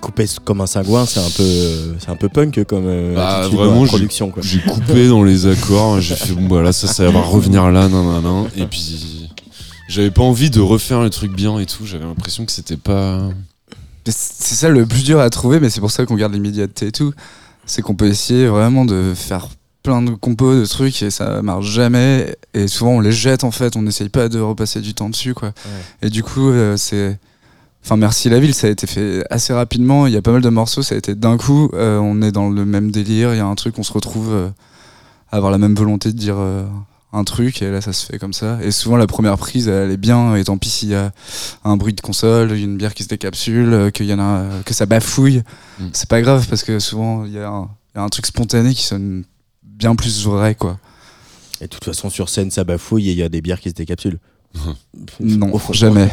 [0.00, 3.58] Couper comme un sagouin, c'est un peu, c'est un peu punk comme euh, Bah, attitude
[3.58, 4.32] vraiment, dans la j'ai- production.
[4.40, 8.04] J'ai coupé dans les accords, j'ai fait bon voilà, ça, ça va revenir là, nan,
[8.06, 8.44] nan, nan.
[8.56, 9.15] Et puis.
[9.88, 13.28] J'avais pas envie de refaire le truc bien et tout, j'avais l'impression que c'était pas.
[14.04, 16.92] C'est ça le plus dur à trouver, mais c'est pour ça qu'on garde l'immédiateté et
[16.92, 17.12] tout.
[17.66, 19.48] C'est qu'on peut essayer vraiment de faire
[19.82, 22.36] plein de compos, de trucs, et ça marche jamais.
[22.54, 25.34] Et souvent, on les jette en fait, on n'essaye pas de repasser du temps dessus,
[25.34, 25.52] quoi.
[26.02, 27.18] Et du coup, euh, c'est.
[27.84, 30.08] Enfin, Merci la ville, ça a été fait assez rapidement.
[30.08, 31.70] Il y a pas mal de morceaux, ça a été d'un coup.
[31.74, 34.32] euh, on est dans le même délire, il y a un truc, on se retrouve
[34.32, 34.48] euh,
[35.30, 36.64] à avoir la même volonté de dire euh,
[37.12, 38.58] un truc, et là, ça se fait comme ça.
[38.62, 41.12] Et souvent, la première prise, elle est bien, et tant pis s'il y a
[41.64, 44.74] un bruit de console, une bière qui se décapsule, euh, qu'il y en a, que
[44.74, 45.42] ça bafouille.
[45.78, 45.86] Mm.
[45.92, 48.26] C'est pas grave parce que souvent il y, a un- il y a un truc
[48.26, 49.24] spontané qui sonne
[49.62, 50.78] bien plus vrai quoi.
[51.60, 53.70] Et de toute façon, sur scène, ça bafouille et il y a des bières qui
[53.70, 54.18] se décapsulent.
[55.20, 56.08] Non, jamais.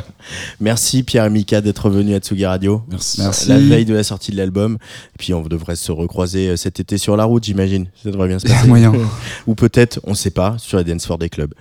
[0.60, 2.82] Merci Pierre et Mika d'être venus à Tsugi Radio.
[2.88, 3.20] Merci.
[3.20, 3.48] Merci.
[3.48, 4.74] La veille de la sortie de l'album.
[5.14, 7.86] Et puis on devrait se recroiser euh, cet été sur la route, j'imagine.
[8.02, 8.68] Ça devrait bien se Il y a passer.
[8.68, 8.92] moyen.
[9.46, 11.54] Ou peut-être, on sait pas, sur la Dance for des clubs.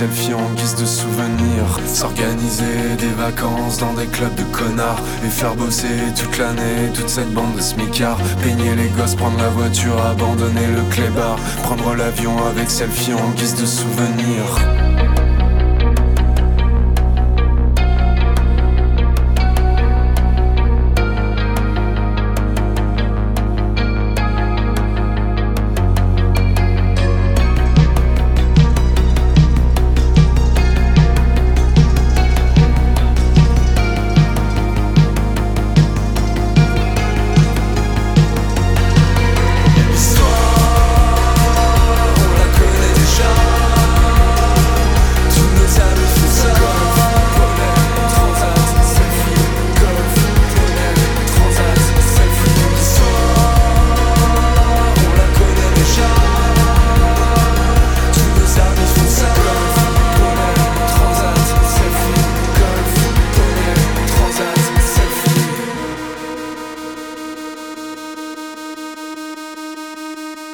[0.00, 1.80] L'avion avec selfie en guise de souvenir.
[1.86, 5.00] S'organiser des vacances dans des clubs de connards.
[5.24, 8.20] Et faire bosser toute l'année toute cette bande de smicards.
[8.42, 11.38] Peigner les gosses, prendre la voiture, abandonner le clébard.
[11.62, 14.87] Prendre l'avion avec selfie en guise de souvenir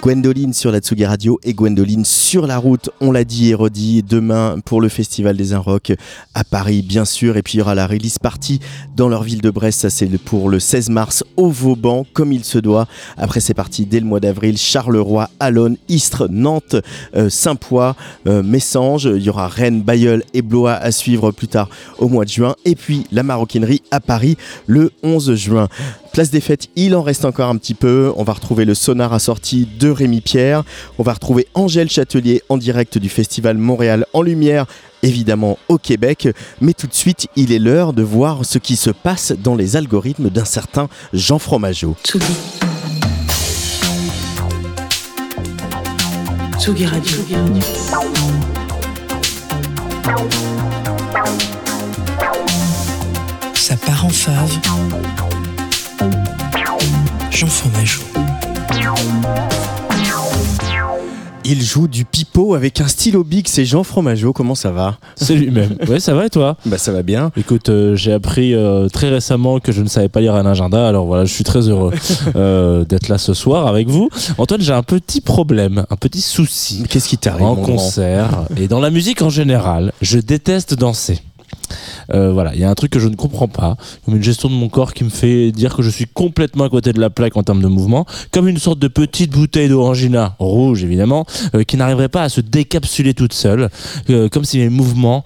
[0.04, 2.90] Gwendoline sur la Tsugi Radio et Gwendoline sur la route.
[3.00, 5.94] On l'a dit et redit demain pour le Festival des Inrocks
[6.34, 7.38] à Paris, bien sûr.
[7.38, 8.60] Et puis il y aura la release party
[8.94, 9.80] dans leur ville de Brest.
[9.80, 12.86] Ça, c'est pour le 16 mars au Vauban, comme il se doit.
[13.16, 14.58] Après, c'est parti dès le mois d'avril.
[14.58, 16.76] Charleroi, Alonne, Istres, Nantes,
[17.16, 17.96] euh, Saint-Poix,
[18.26, 19.08] euh, Messanges.
[19.10, 22.56] Il y aura Rennes, Bayeul et Blois à suivre plus tard au mois de juin.
[22.66, 24.36] Et puis la maroquinerie à Paris
[24.66, 25.68] le 11 juin.
[26.14, 28.12] Place des fêtes, il en reste encore un petit peu.
[28.14, 30.62] On va retrouver le sonar assorti de Rémi Pierre.
[30.96, 34.66] On va retrouver Angèle Châtelier en direct du festival Montréal en lumière
[35.02, 36.28] évidemment au Québec,
[36.60, 39.74] mais tout de suite, il est l'heure de voir ce qui se passe dans les
[39.74, 41.96] algorithmes d'un certain Jean Fromageau.
[42.04, 42.24] Tsugi.
[46.60, 47.18] Tsugi Radio.
[53.54, 55.33] Ça part en fave.
[57.34, 58.00] Jean Fromageau.
[61.44, 65.34] Il joue du pipeau avec un stylo big, c'est Jean Fromageau, comment ça va C'est
[65.34, 65.76] lui-même.
[65.88, 67.32] Ouais, ça va et toi Bah ça va bien.
[67.36, 70.86] Écoute, euh, j'ai appris euh, très récemment que je ne savais pas lire un agenda,
[70.86, 71.92] alors voilà, je suis très heureux
[72.36, 74.10] euh, d'être là ce soir avec vous.
[74.38, 78.44] Antoine, j'ai un petit problème, un petit souci Qu'est-ce qui t'arrive en mon grand concert
[78.56, 79.92] et dans la musique en général.
[80.02, 81.20] Je déteste danser.
[82.12, 84.48] Euh, voilà, il y a un truc que je ne comprends pas, comme une gestion
[84.48, 87.10] de mon corps qui me fait dire que je suis complètement à côté de la
[87.10, 91.62] plaque en termes de mouvement, comme une sorte de petite bouteille d'orangina, rouge évidemment, euh,
[91.64, 93.70] qui n'arriverait pas à se décapsuler toute seule,
[94.10, 95.24] euh, comme si mes mouvements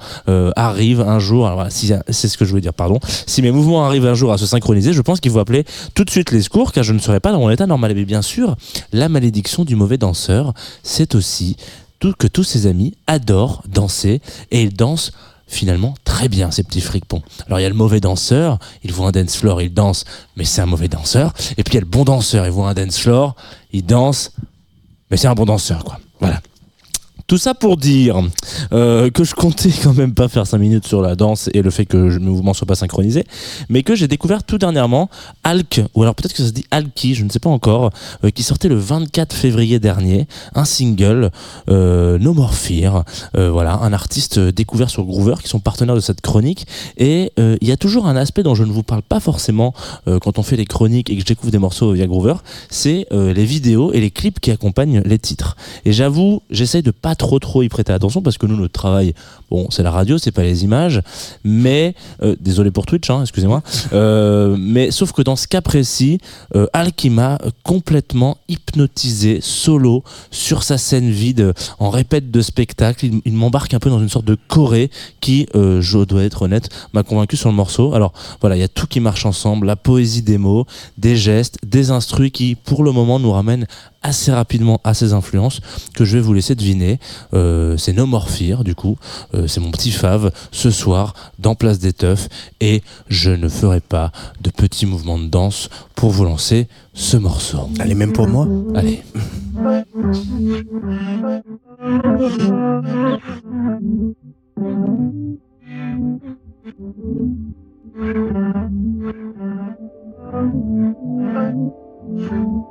[0.57, 3.85] arrivent un jour, alors si, c'est ce que je voulais dire, pardon, si mes mouvements
[3.85, 5.65] arrivent un jour à se synchroniser, je pense qu'il faut appeler
[5.95, 7.93] tout de suite les secours, car je ne serai pas dans mon état normal.
[7.95, 8.57] Mais bien sûr,
[8.93, 11.57] la malédiction du mauvais danseur, c'est aussi
[11.99, 14.21] tout, que tous ses amis adorent danser,
[14.51, 15.13] et ils dansent
[15.49, 17.23] finalement très bien ces petits fricpons.
[17.47, 20.05] Alors il y a le mauvais danseur, il voit un dance floor, il danse,
[20.37, 21.33] mais c'est un mauvais danseur.
[21.57, 23.35] Et puis il y a le bon danseur, il voit un dance floor,
[23.73, 24.33] il danse,
[25.11, 25.99] mais c'est un bon danseur quoi.
[26.21, 26.41] Voilà.
[27.29, 28.23] Tout ça pour dire
[28.73, 31.69] euh, que je comptais quand même pas faire 5 minutes sur la danse et le
[31.69, 33.25] fait que mes mouvements soient pas synchronisés,
[33.69, 35.11] mais que j'ai découvert tout dernièrement
[35.45, 37.91] Alk, ou alors peut-être que ça se dit Alki, je ne sais pas encore,
[38.25, 41.31] euh, qui sortait le 24 février dernier, un single,
[41.69, 42.55] euh, No More
[43.35, 46.67] voilà, un artiste découvert sur Groover, qui sont partenaires de cette chronique,
[46.97, 49.75] et il y a toujours un aspect dont je ne vous parle pas forcément
[50.07, 52.35] quand on fait les chroniques et que je découvre des morceaux via Groover,
[52.71, 55.57] c'est les vidéos et les clips qui accompagnent les titres.
[55.85, 59.13] Et j'avoue, j'essaye de pas trop trop y prêter attention parce que nous, notre travail,
[59.51, 61.03] bon, c'est la radio, c'est pas les images,
[61.45, 63.63] mais euh, désolé pour Twitch, hein, excusez-moi.
[63.93, 66.19] Euh, mais sauf que dans ce cas précis,
[66.55, 72.41] euh, Al qui m'a complètement hypnotisé solo sur sa scène vide euh, en répète de
[72.41, 73.11] spectacle.
[73.25, 74.91] Il, m'embarque un peu dans une sorte de choré
[75.21, 77.95] qui, euh, je dois être honnête, m'a convaincu sur le morceau.
[77.95, 80.67] Alors voilà, il y a tout qui marche ensemble, la poésie des mots,
[80.97, 83.67] des gestes, des instrus qui, pour le moment, nous ramènent
[84.03, 85.61] assez rapidement à ces influences
[85.95, 86.99] que je vais vous laisser deviner.
[87.35, 88.97] Euh, c'est No More Fear, du coup.
[89.35, 92.29] Euh, c'est mon petit fave ce soir dans Place des Teufs
[92.61, 97.69] et je ne ferai pas de petits mouvements de danse pour vous lancer ce morceau.
[97.79, 98.47] Allez, même pour moi?
[98.75, 99.03] Allez.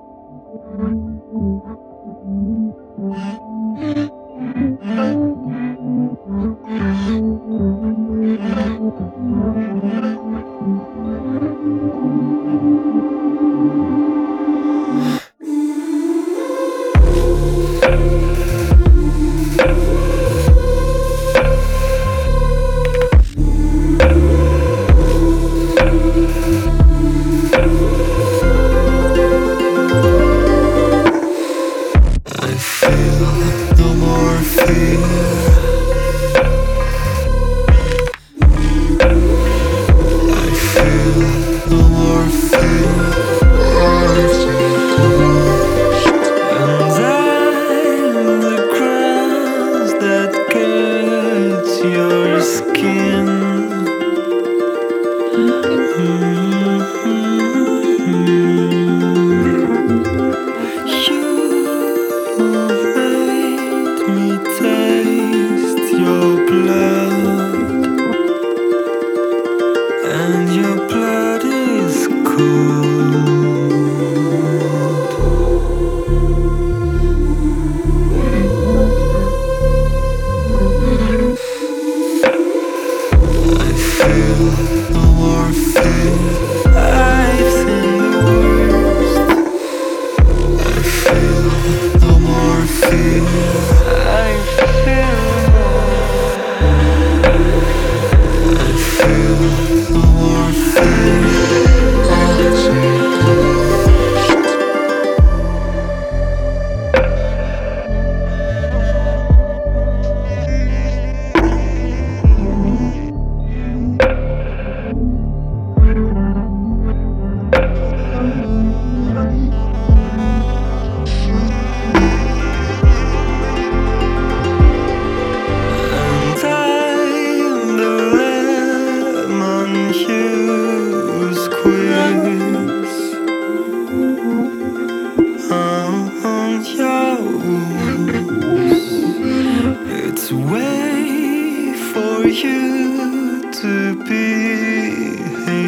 [0.77, 1.07] No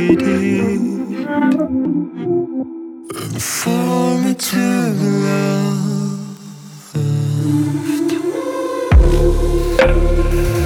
[0.09, 0.81] hated
[3.11, 4.57] and for me to
[5.23, 6.19] love.
[9.79, 10.58] No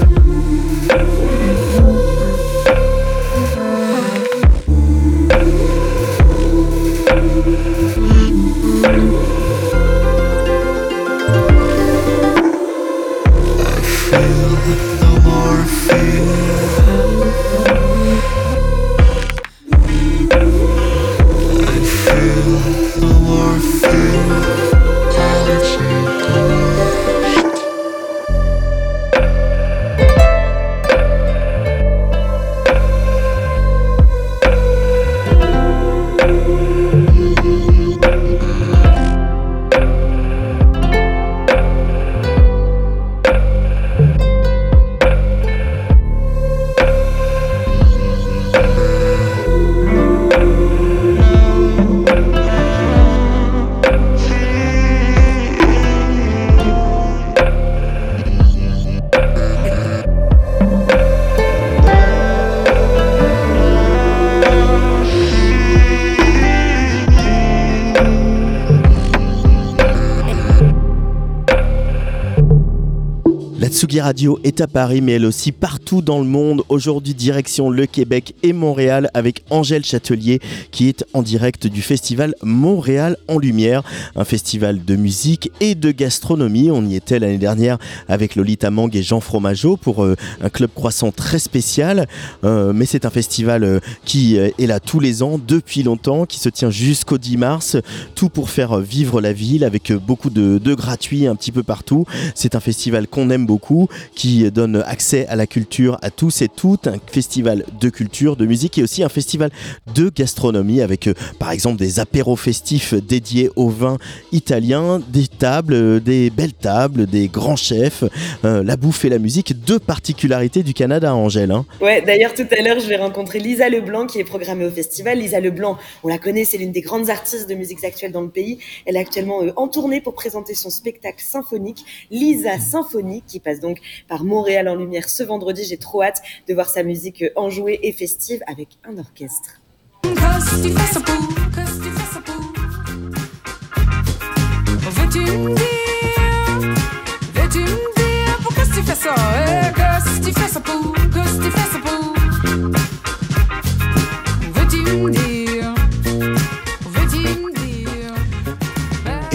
[74.14, 76.61] Radio est à Paris, mais elle aussi partout dans le monde.
[76.70, 80.39] Aujourd'hui, direction le Québec et Montréal avec Angèle Châtelier
[80.70, 83.82] qui est en direct du festival Montréal en Lumière,
[84.16, 86.70] un festival de musique et de gastronomie.
[86.70, 90.70] On y était l'année dernière avec Lolita Mang et Jean Fromageau pour euh, un club
[90.76, 92.07] croissant très spécial.
[92.43, 96.38] Euh, mais c'est un festival euh, qui est là tous les ans, depuis longtemps, qui
[96.38, 97.78] se tient jusqu'au 10 mars.
[98.14, 102.05] Tout pour faire vivre la ville avec beaucoup de gratuits un petit peu partout.
[102.36, 106.49] C'est un festival qu'on aime beaucoup, qui donne accès à la culture à tous et
[106.49, 106.88] toutes.
[106.88, 109.51] Un festival de culture, de musique et aussi un festival
[109.93, 113.97] de gastronomie avec euh, par exemple des apéros festifs dédiés au vin
[114.32, 118.04] italien, des tables, euh, des belles tables, des grands chefs,
[118.45, 119.54] euh, la bouffe et la musique.
[119.66, 121.51] Deux particularités du Canada, Angèle.
[121.51, 121.66] hein.
[121.82, 125.20] Ouais, d'ailleurs, tout à l'heure, je vais rencontrer Lisa Leblanc qui est programmée au festival.
[125.20, 128.30] Lisa Leblanc, on la connaît, c'est l'une des grandes artistes de musiques actuelles dans le
[128.30, 128.60] pays.
[128.86, 133.78] Elle est actuellement en tournée pour présenter son spectacle symphonique, Lisa Symphonie, qui passe donc
[134.08, 135.64] par Montréal en lumière ce vendredi.
[135.64, 139.62] J'ai trop hâte de voir sa musique euh, enjouée et festive avec un orchestre.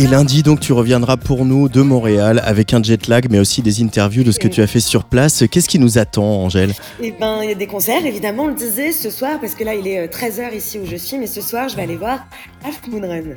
[0.01, 3.62] Et lundi, donc, tu reviendras pour nous de Montréal avec un jet lag, mais aussi
[3.62, 5.42] des interviews de ce que tu as fait sur place.
[5.51, 6.72] Qu'est-ce qui nous attend, Angèle?
[7.03, 9.64] Eh ben, il y a des concerts, évidemment, on le disait ce soir, parce que
[9.64, 12.20] là, il est 13h ici où je suis, mais ce soir, je vais aller voir
[12.64, 13.34] Half Moon Run.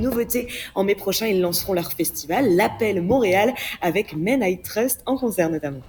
[0.00, 0.48] Nouveauté.
[0.74, 5.50] En mai prochain, ils lanceront leur festival, l'Appel Montréal, avec Men I Trust en concert
[5.50, 5.82] notamment.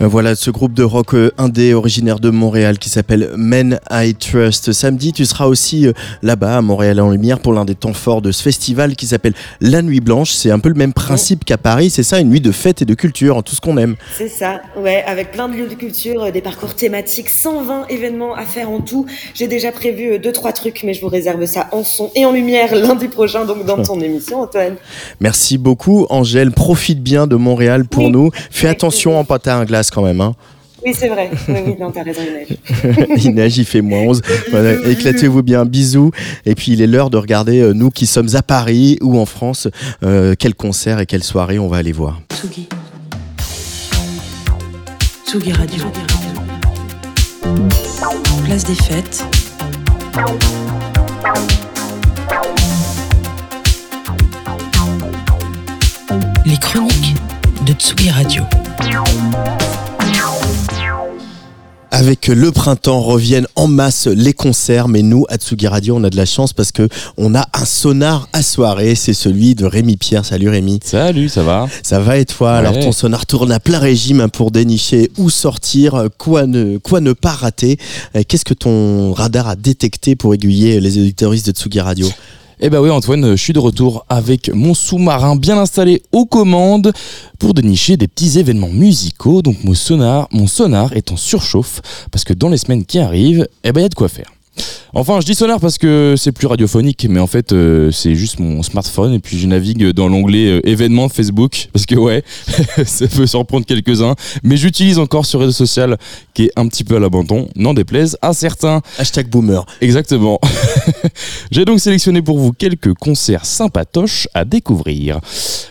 [0.00, 4.70] Voilà ce groupe de rock euh, indé originaire de Montréal qui s'appelle Men I Trust.
[4.72, 5.92] Samedi, tu seras aussi euh,
[6.22, 9.32] là-bas à Montréal en Lumière pour l'un des temps forts de ce festival qui s'appelle
[9.60, 10.30] La Nuit Blanche.
[10.30, 12.84] C'est un peu le même principe qu'à Paris, c'est ça, une nuit de fête et
[12.84, 13.96] de culture, en tout ce qu'on aime.
[14.16, 18.36] C'est ça, ouais, avec plein de lieux de culture, euh, des parcours thématiques, 120 événements
[18.36, 19.04] à faire en tout.
[19.34, 22.24] J'ai déjà prévu euh, deux, trois trucs, mais je vous réserve ça en son et
[22.24, 24.76] en lumière lundi prochain, donc dans ton émission, Antoine.
[25.18, 26.52] Merci beaucoup, Angèle.
[26.52, 28.10] Profite bien de Montréal pour Oui.
[28.12, 28.30] nous.
[28.52, 30.20] Fais attention en patin à glace quand même.
[30.20, 30.34] Hein.
[30.84, 31.30] Oui, c'est vrai.
[31.48, 32.58] Oui, oui, non, t'as raison, Inès.
[33.24, 34.22] il neige, il fait moins 11.
[34.50, 36.12] Voilà, éclatez-vous bien, bisous.
[36.46, 39.26] Et puis il est l'heure de regarder, euh, nous qui sommes à Paris ou en
[39.26, 39.68] France,
[40.04, 42.20] euh, quel concert et quelle soirée on va aller voir.
[42.32, 42.68] Tsugi.
[45.26, 45.84] Tsugi Radio.
[48.44, 49.24] Place des fêtes.
[56.46, 57.14] Les chroniques
[57.66, 58.42] de Tsugi Radio.
[61.90, 66.10] Avec le printemps reviennent en masse les concerts, mais nous, à Tsugi Radio, on a
[66.10, 69.96] de la chance parce que on a un sonar à soirée, c'est celui de Rémi
[69.96, 70.24] Pierre.
[70.24, 70.78] Salut Rémi.
[70.84, 71.66] Salut, ça va?
[71.82, 72.52] Ça va et toi?
[72.52, 77.00] Alors ton sonar tourne à plein régime hein, pour dénicher où sortir, quoi ne, quoi
[77.00, 77.78] ne pas rater?
[78.14, 82.08] Euh, Qu'est-ce que ton radar a détecté pour aiguiller les auditoristes de Tsugi Radio?
[82.60, 86.92] Eh ben oui Antoine, je suis de retour avec mon sous-marin bien installé aux commandes
[87.38, 89.42] pour dénicher des petits événements musicaux.
[89.42, 91.80] Donc mon sonar, mon sonar est en surchauffe
[92.10, 94.32] parce que dans les semaines qui arrivent, eh ben il y a de quoi faire.
[94.94, 98.38] Enfin, je dis sonar parce que c'est plus radiophonique, mais en fait, euh, c'est juste
[98.38, 102.24] mon smartphone et puis je navigue dans l'onglet euh, événements Facebook parce que ouais,
[102.84, 105.98] ça peut surprendre quelques-uns, mais j'utilise encore ce réseau social
[106.34, 108.80] qui est un petit peu à l'abandon, n'en déplaise à certains.
[108.98, 109.64] Hashtag boomer.
[109.80, 110.40] Exactement.
[111.50, 115.20] J'ai donc sélectionné pour vous quelques concerts sympatoches à découvrir.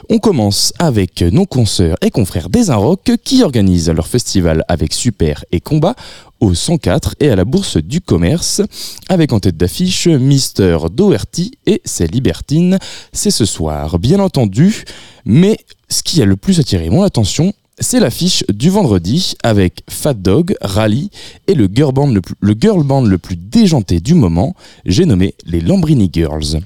[0.09, 5.43] On commence avec nos consoeurs et confrères des Rock qui organisent leur festival avec Super
[5.51, 5.95] et Combat
[6.39, 8.61] au 104 et à la Bourse du Commerce
[9.09, 12.79] avec en tête d'affiche Mister Doherty et ses libertines.
[13.13, 14.83] C'est ce soir, bien entendu,
[15.25, 15.57] mais
[15.89, 20.55] ce qui a le plus attiré mon attention, c'est l'affiche du vendredi avec Fat Dog,
[20.61, 21.11] Rally
[21.47, 25.05] et le girl band le plus, le girl band le plus déjanté du moment, j'ai
[25.05, 26.59] nommé les Lambrini Girls.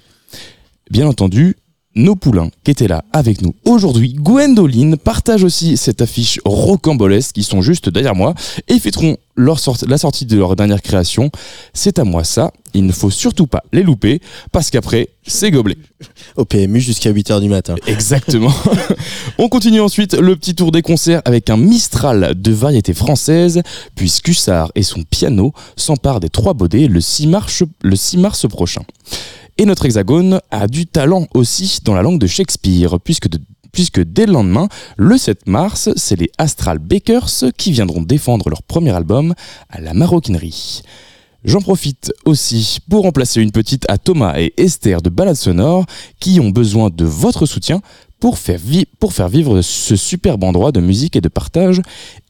[0.89, 1.57] Bien entendu,
[1.95, 7.43] nos poulains qui étaient là avec nous aujourd'hui, Gwendoline, partagent aussi cette affiche rocambolesque qui
[7.43, 8.33] sont juste derrière moi
[8.67, 11.29] et fêteront leur sorti- la sortie de leur dernière création.
[11.73, 14.21] C'est à moi ça, il ne faut surtout pas les louper
[14.51, 15.77] parce qu'après, c'est gobelet.
[16.37, 17.75] Au PMU jusqu'à 8h du matin.
[17.87, 18.53] Exactement.
[19.37, 23.61] On continue ensuite le petit tour des concerts avec un Mistral de variété française,
[23.95, 28.47] puis Cussard et son piano s'emparent des trois baudets le 6 mars, le 6 mars
[28.47, 28.81] prochain.
[29.61, 34.33] Et notre hexagone a du talent aussi dans la langue de Shakespeare, puisque, dès le
[34.33, 39.35] lendemain, le 7 mars, c'est les Astral Bakers qui viendront défendre leur premier album
[39.69, 40.81] à la maroquinerie.
[41.45, 45.85] J'en profite aussi pour remplacer une petite à Thomas et Esther de Balade Sonore
[46.19, 47.81] qui ont besoin de votre soutien
[48.19, 51.83] pour faire, vi- pour faire vivre ce superbe endroit de musique et de partage.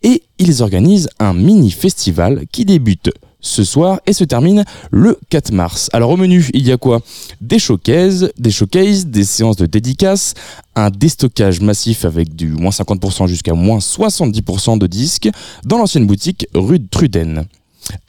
[0.03, 3.09] Et ils organisent un mini-festival qui débute
[3.42, 5.89] ce soir et se termine le 4 mars.
[5.94, 7.02] Alors au menu, il y a quoi?
[7.42, 10.34] Des showcases, des showcases, des séances de dédicaces,
[10.76, 15.30] un déstockage massif avec du moins 50% jusqu'à moins 70% de disques
[15.66, 17.46] dans l'ancienne boutique rue de Truden.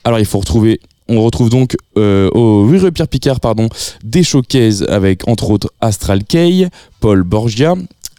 [0.03, 0.79] Alors il faut retrouver
[1.09, 3.67] on retrouve donc euh, au rue Pierre Picard pardon,
[4.03, 6.69] des showcases avec entre autres Astral Kay,
[7.01, 7.75] Paul Borgia,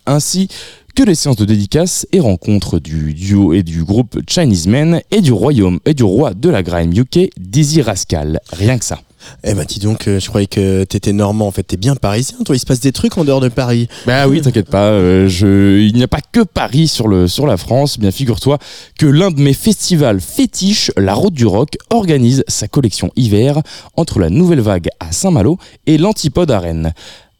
[0.06, 0.48] ainsi
[0.94, 5.20] que les séances de dédicaces et rencontres du duo et du groupe Chinese Men et
[5.20, 8.40] du royaume et du roi de la grime UK, Dizzy Rascal.
[8.52, 9.00] Rien que ça.
[9.42, 12.36] Eh ben dis donc, euh, je croyais que t'étais normand, en fait t'es bien parisien,
[12.44, 13.88] toi il se passe des trucs en dehors de Paris.
[14.06, 15.78] Bah oui, t'inquiète pas, euh, je...
[15.78, 17.98] il n'y a pas que Paris sur, le, sur la France.
[17.98, 18.58] Bien figure-toi
[18.98, 23.62] que l'un de mes festivals fétiches, la Route du Rock, organise sa collection hiver
[23.96, 26.92] entre la Nouvelle Vague à Saint-Malo et l'Antipode à Rennes.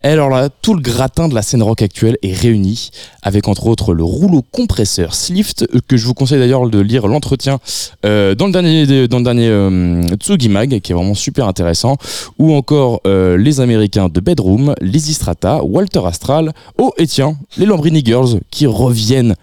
[0.04, 2.90] Et alors là, tout le gratin de la scène rock actuelle est réuni,
[3.22, 7.06] avec entre autres le rouleau compresseur Slift, euh, que je vous conseille d'ailleurs de lire
[7.06, 7.58] l'entretien
[8.04, 11.96] euh, dans le dernier, dans euh, Tsugi Mag, qui est vraiment super intéressant,
[12.38, 18.02] ou encore les Américains de Bedroom, Lizzy Strata, Walter Astral, oh et tiens, les Lambrini
[18.04, 19.34] Girls qui reviennent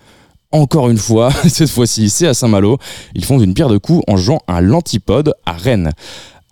[0.51, 2.77] encore une fois, cette fois-ci c'est à Saint-Malo,
[3.15, 5.91] ils font une pierre de coups en jouant un l'antipode à Rennes.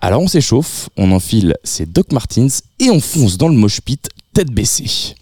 [0.01, 4.09] Alors on s'échauffe, on enfile ses Doc Martens et on fonce dans le mosh pit
[4.33, 5.15] tête baissée.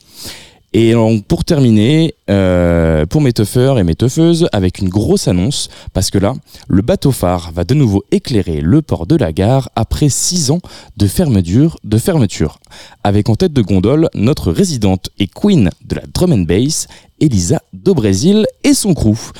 [0.73, 5.69] Et donc, pour terminer, euh, pour mes teufeurs et mes teufeuses, avec une grosse annonce,
[5.93, 6.35] parce que là,
[6.67, 10.59] le bateau phare va de nouveau éclairer le port de la gare après six ans
[10.97, 12.59] de fermeture, de fermeture,
[13.03, 16.87] avec en tête de gondole notre résidente et queen de la drum and bass,
[17.19, 19.31] Elisa do Brésil et son crew.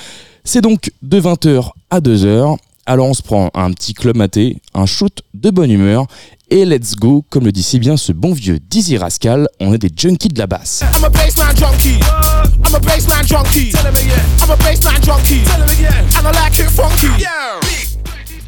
[0.43, 2.57] C'est donc de 20h à 2h.
[2.89, 6.07] Alors on se prend un petit club maté, un shoot de bonne humeur
[6.49, 9.77] et let's go, comme le dit si bien ce bon vieux Dizzy Rascal, on est
[9.77, 10.85] des junkies de la basse.
[10.95, 11.09] I'm a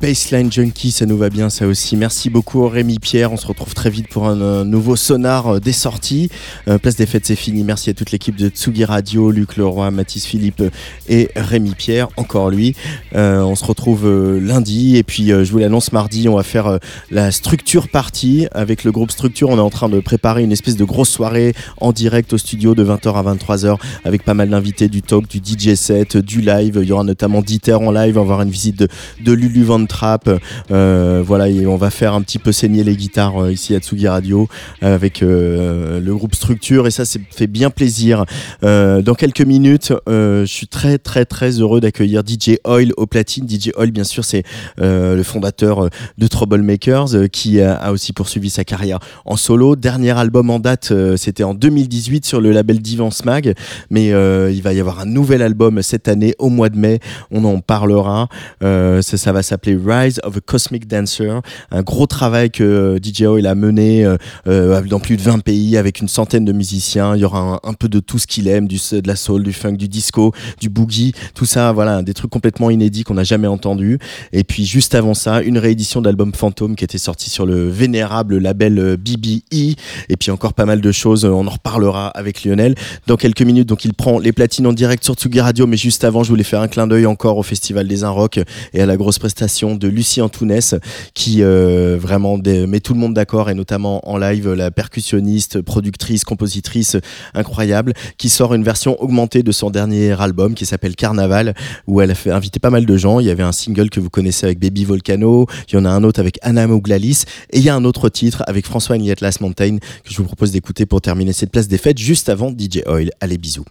[0.02, 0.92] baseline junkie.
[0.92, 1.98] Ça nous va bien ça aussi.
[1.98, 3.32] Merci beaucoup Rémi Pierre.
[3.32, 6.30] On se retrouve très vite pour un, nouveau sonar euh, des sorties.
[6.68, 7.64] Euh, Place des fêtes, c'est fini.
[7.64, 10.70] Merci à toute l'équipe de Tsugi Radio, Luc Leroy, Mathis Philippe euh,
[11.08, 12.76] et Rémi Pierre, encore lui.
[13.14, 14.08] On se retrouve
[14.40, 16.80] lundi et puis je vous l'annonce mardi, on va faire
[17.12, 19.50] la structure partie avec le groupe Structure.
[19.50, 22.76] On est en train de préparer une espèce de grosse soirée en direct au studio
[22.76, 26.80] de 20h à 23h avec pas mal d'invités, du talk, du DJ set, du live.
[26.82, 28.18] Il y aura notamment Dieter en live.
[28.18, 28.88] On va avoir une visite de,
[29.22, 30.30] de Lulu Van trap.
[30.72, 33.80] Euh, voilà, et on va faire un petit peu saigner les guitares euh, ici à
[33.80, 34.48] Tsugi Radio
[34.84, 38.26] euh, avec le groupe Structure et ça, c'est fait bien plaisir.
[38.62, 43.48] Dans quelques minutes, je suis très très très heureux d'accueillir DJ Oil au platine.
[43.50, 44.44] DJ Oil, bien sûr, c'est
[44.78, 49.76] le fondateur de Troublemakers qui a, aussi poursuivi sa carrière en solo.
[49.76, 53.56] Dernier album en date, c'était en 2018 sur le label Divance Mag,
[53.90, 57.00] mais il va y avoir un nouvel album cette année au mois de mai.
[57.32, 58.28] On en parlera.
[58.62, 61.42] Ça va s'appeler Rise of a Cosmic Dancer.
[61.72, 64.18] Un gros travail que euh, DJ Oil a mené euh,
[64.48, 67.16] euh, dans plus de 20 pays avec une centaine de musiciens.
[67.16, 69.44] Il y aura un, un peu de tout ce qu'il aime, du, de la soul,
[69.44, 71.72] du funk, du disco, du boogie, tout ça.
[71.72, 74.00] Voilà, des trucs complètement inédits qu'on n'a jamais entendus.
[74.34, 78.38] Et puis juste avant ça, une réédition d'album Fantôme qui était sorti sur le vénérable
[78.38, 79.76] label BBE.
[80.10, 81.26] Et puis encore pas mal de choses.
[81.26, 82.76] On en reparlera avec Lionel
[83.08, 83.68] dans quelques minutes.
[83.68, 85.68] Donc il prend les platines en direct sur Tsugi Radio.
[85.68, 88.40] Mais juste avant, je voulais faire un clin d'œil encore au Festival des Inrocks
[88.74, 90.76] et à la grosse prestation de Lucie Antounès
[91.14, 96.24] qui euh, vraiment met tout le monde d'accord et notamment en live la percussionniste, productrice,
[96.24, 96.98] compositrice
[97.34, 101.54] incroyable qui sort une version augmentée de son dernier album qui s'appelle Carnaval
[101.88, 103.20] où elle a fait inviter pas mal de gens.
[103.20, 105.90] Il y avait un single que vous connaissez avec Baby Volcano, il y en a
[105.90, 109.42] un autre avec Anna Mouglalis et il y a un autre titre avec François Last
[109.42, 112.82] Mountain que je vous propose d'écouter pour terminer cette place des fêtes juste avant DJ
[112.86, 113.12] Oil.
[113.20, 113.66] Allez bisous.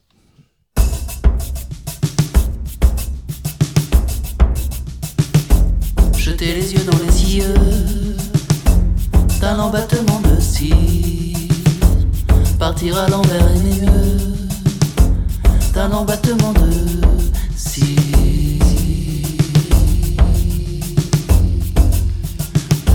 [6.40, 7.54] Les yeux dans les yeux
[9.40, 11.36] d'un embattement de cils.
[12.58, 14.18] Partir à l'envers aimer mieux
[15.74, 16.70] d'un embattement de
[17.56, 18.58] cils.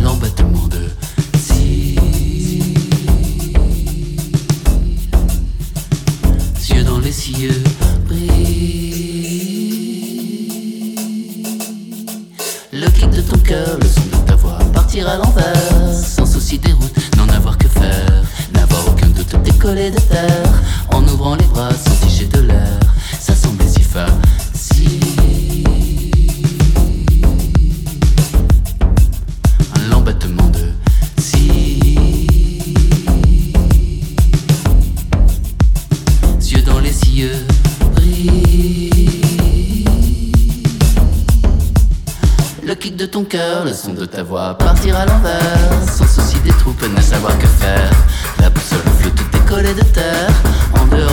[0.01, 0.89] L'embattement de
[1.37, 1.99] cils.
[6.69, 7.61] Yeux dans les cieux
[13.53, 17.67] le son de ta voix Partir à l'envers, sans souci des routes N'en avoir que
[17.67, 18.23] faire,
[18.53, 22.79] n'avoir aucun doute Décoller de terre, en ouvrant les bras Sans de l'air,
[23.19, 24.32] ça semblait si facile
[42.97, 46.79] De ton cœur, le son de ta voix Partir à l'envers, sans souci des troupes
[46.95, 47.89] Ne savoir que faire.
[48.39, 50.29] La boussole flotte décollée de terre
[50.79, 51.12] En dehors